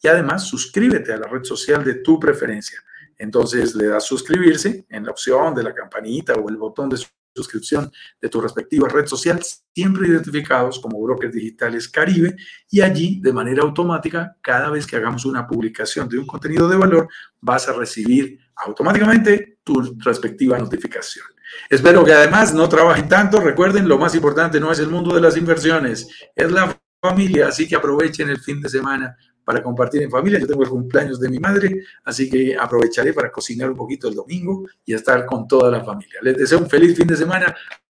y 0.01 0.07
además 0.07 0.47
suscríbete 0.47 1.13
a 1.13 1.17
la 1.17 1.27
red 1.27 1.43
social 1.43 1.83
de 1.83 1.95
tu 1.95 2.19
preferencia. 2.19 2.79
Entonces 3.17 3.75
le 3.75 3.87
das 3.87 4.05
suscribirse 4.05 4.85
en 4.89 5.05
la 5.05 5.11
opción 5.11 5.53
de 5.53 5.63
la 5.63 5.75
campanita 5.75 6.33
o 6.33 6.49
el 6.49 6.57
botón 6.57 6.89
de 6.89 6.97
suscripción 7.35 7.91
de 8.19 8.29
tu 8.29 8.41
respectiva 8.41 8.89
red 8.89 9.05
social, 9.05 9.39
siempre 9.73 10.07
identificados 10.07 10.79
como 10.79 11.01
Brokers 11.01 11.33
Digitales 11.33 11.87
Caribe, 11.87 12.35
y 12.69 12.81
allí 12.81 13.21
de 13.21 13.31
manera 13.31 13.63
automática, 13.63 14.35
cada 14.41 14.69
vez 14.69 14.85
que 14.85 14.97
hagamos 14.97 15.25
una 15.25 15.47
publicación 15.47 16.09
de 16.09 16.17
un 16.17 16.25
contenido 16.25 16.67
de 16.67 16.77
valor, 16.77 17.07
vas 17.39 17.69
a 17.69 17.73
recibir 17.73 18.39
automáticamente 18.55 19.59
tu 19.63 19.95
respectiva 19.99 20.57
notificación. 20.57 21.25
Espero 21.69 22.03
que 22.03 22.13
además 22.13 22.53
no 22.53 22.67
trabajen 22.67 23.07
tanto. 23.07 23.39
Recuerden, 23.39 23.87
lo 23.87 23.97
más 23.97 24.15
importante 24.15 24.59
no 24.59 24.71
es 24.71 24.79
el 24.79 24.87
mundo 24.87 25.13
de 25.13 25.21
las 25.21 25.37
inversiones, 25.37 26.07
es 26.35 26.51
la 26.51 26.77
familia, 27.01 27.47
así 27.47 27.67
que 27.67 27.75
aprovechen 27.75 28.29
el 28.29 28.39
fin 28.39 28.61
de 28.61 28.69
semana 28.69 29.15
para 29.43 29.61
compartir 29.61 30.01
en 30.01 30.11
familia. 30.11 30.39
Yo 30.39 30.47
tengo 30.47 30.63
el 30.63 30.69
cumpleaños 30.69 31.19
de 31.19 31.29
mi 31.29 31.39
madre, 31.39 31.83
así 32.03 32.29
que 32.29 32.55
aprovecharé 32.55 33.13
para 33.13 33.31
cocinar 33.31 33.69
un 33.69 33.77
poquito 33.77 34.07
el 34.07 34.15
domingo 34.15 34.65
y 34.85 34.93
estar 34.93 35.25
con 35.25 35.47
toda 35.47 35.71
la 35.71 35.83
familia. 35.83 36.19
Les 36.21 36.37
deseo 36.37 36.59
un 36.59 36.69
feliz 36.69 36.95
fin 36.95 37.07
de 37.07 37.15
semana. 37.15 37.55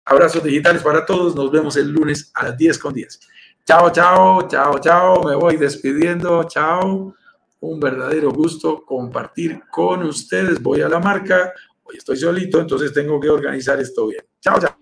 Abrazos 0.06 0.44
digitales 0.44 0.82
para 0.82 1.06
todos. 1.06 1.36
Nos 1.36 1.52
vemos 1.52 1.76
el 1.78 1.92
lunes 1.92 2.32
a 2.34 2.46
las 2.46 2.58
10 2.58 2.78
con 2.78 2.94
10. 2.94 3.20
Chao, 3.66 3.92
chao, 3.92 4.48
chao, 4.48 4.80
chao. 4.80 5.24
Me 5.24 5.36
voy 5.36 5.58
despidiendo. 5.58 6.44
Chao. 6.46 7.16
Un 7.60 7.80
verdadero 7.80 8.32
gusto 8.32 8.84
compartir 8.86 9.62
con 9.70 10.04
ustedes. 10.04 10.62
Voy 10.62 10.82
a 10.82 10.90
la 10.90 11.00
marca. 11.00 11.54
Hoy 11.84 11.98
estoy 11.98 12.18
solito, 12.18 12.60
entonces 12.60 12.94
tengo 12.94 13.20
que 13.20 13.30
organizar 13.30 13.80
esto 13.80 14.08
bien. 14.08 14.24
Chao, 14.40 14.60
chao. 14.60 14.81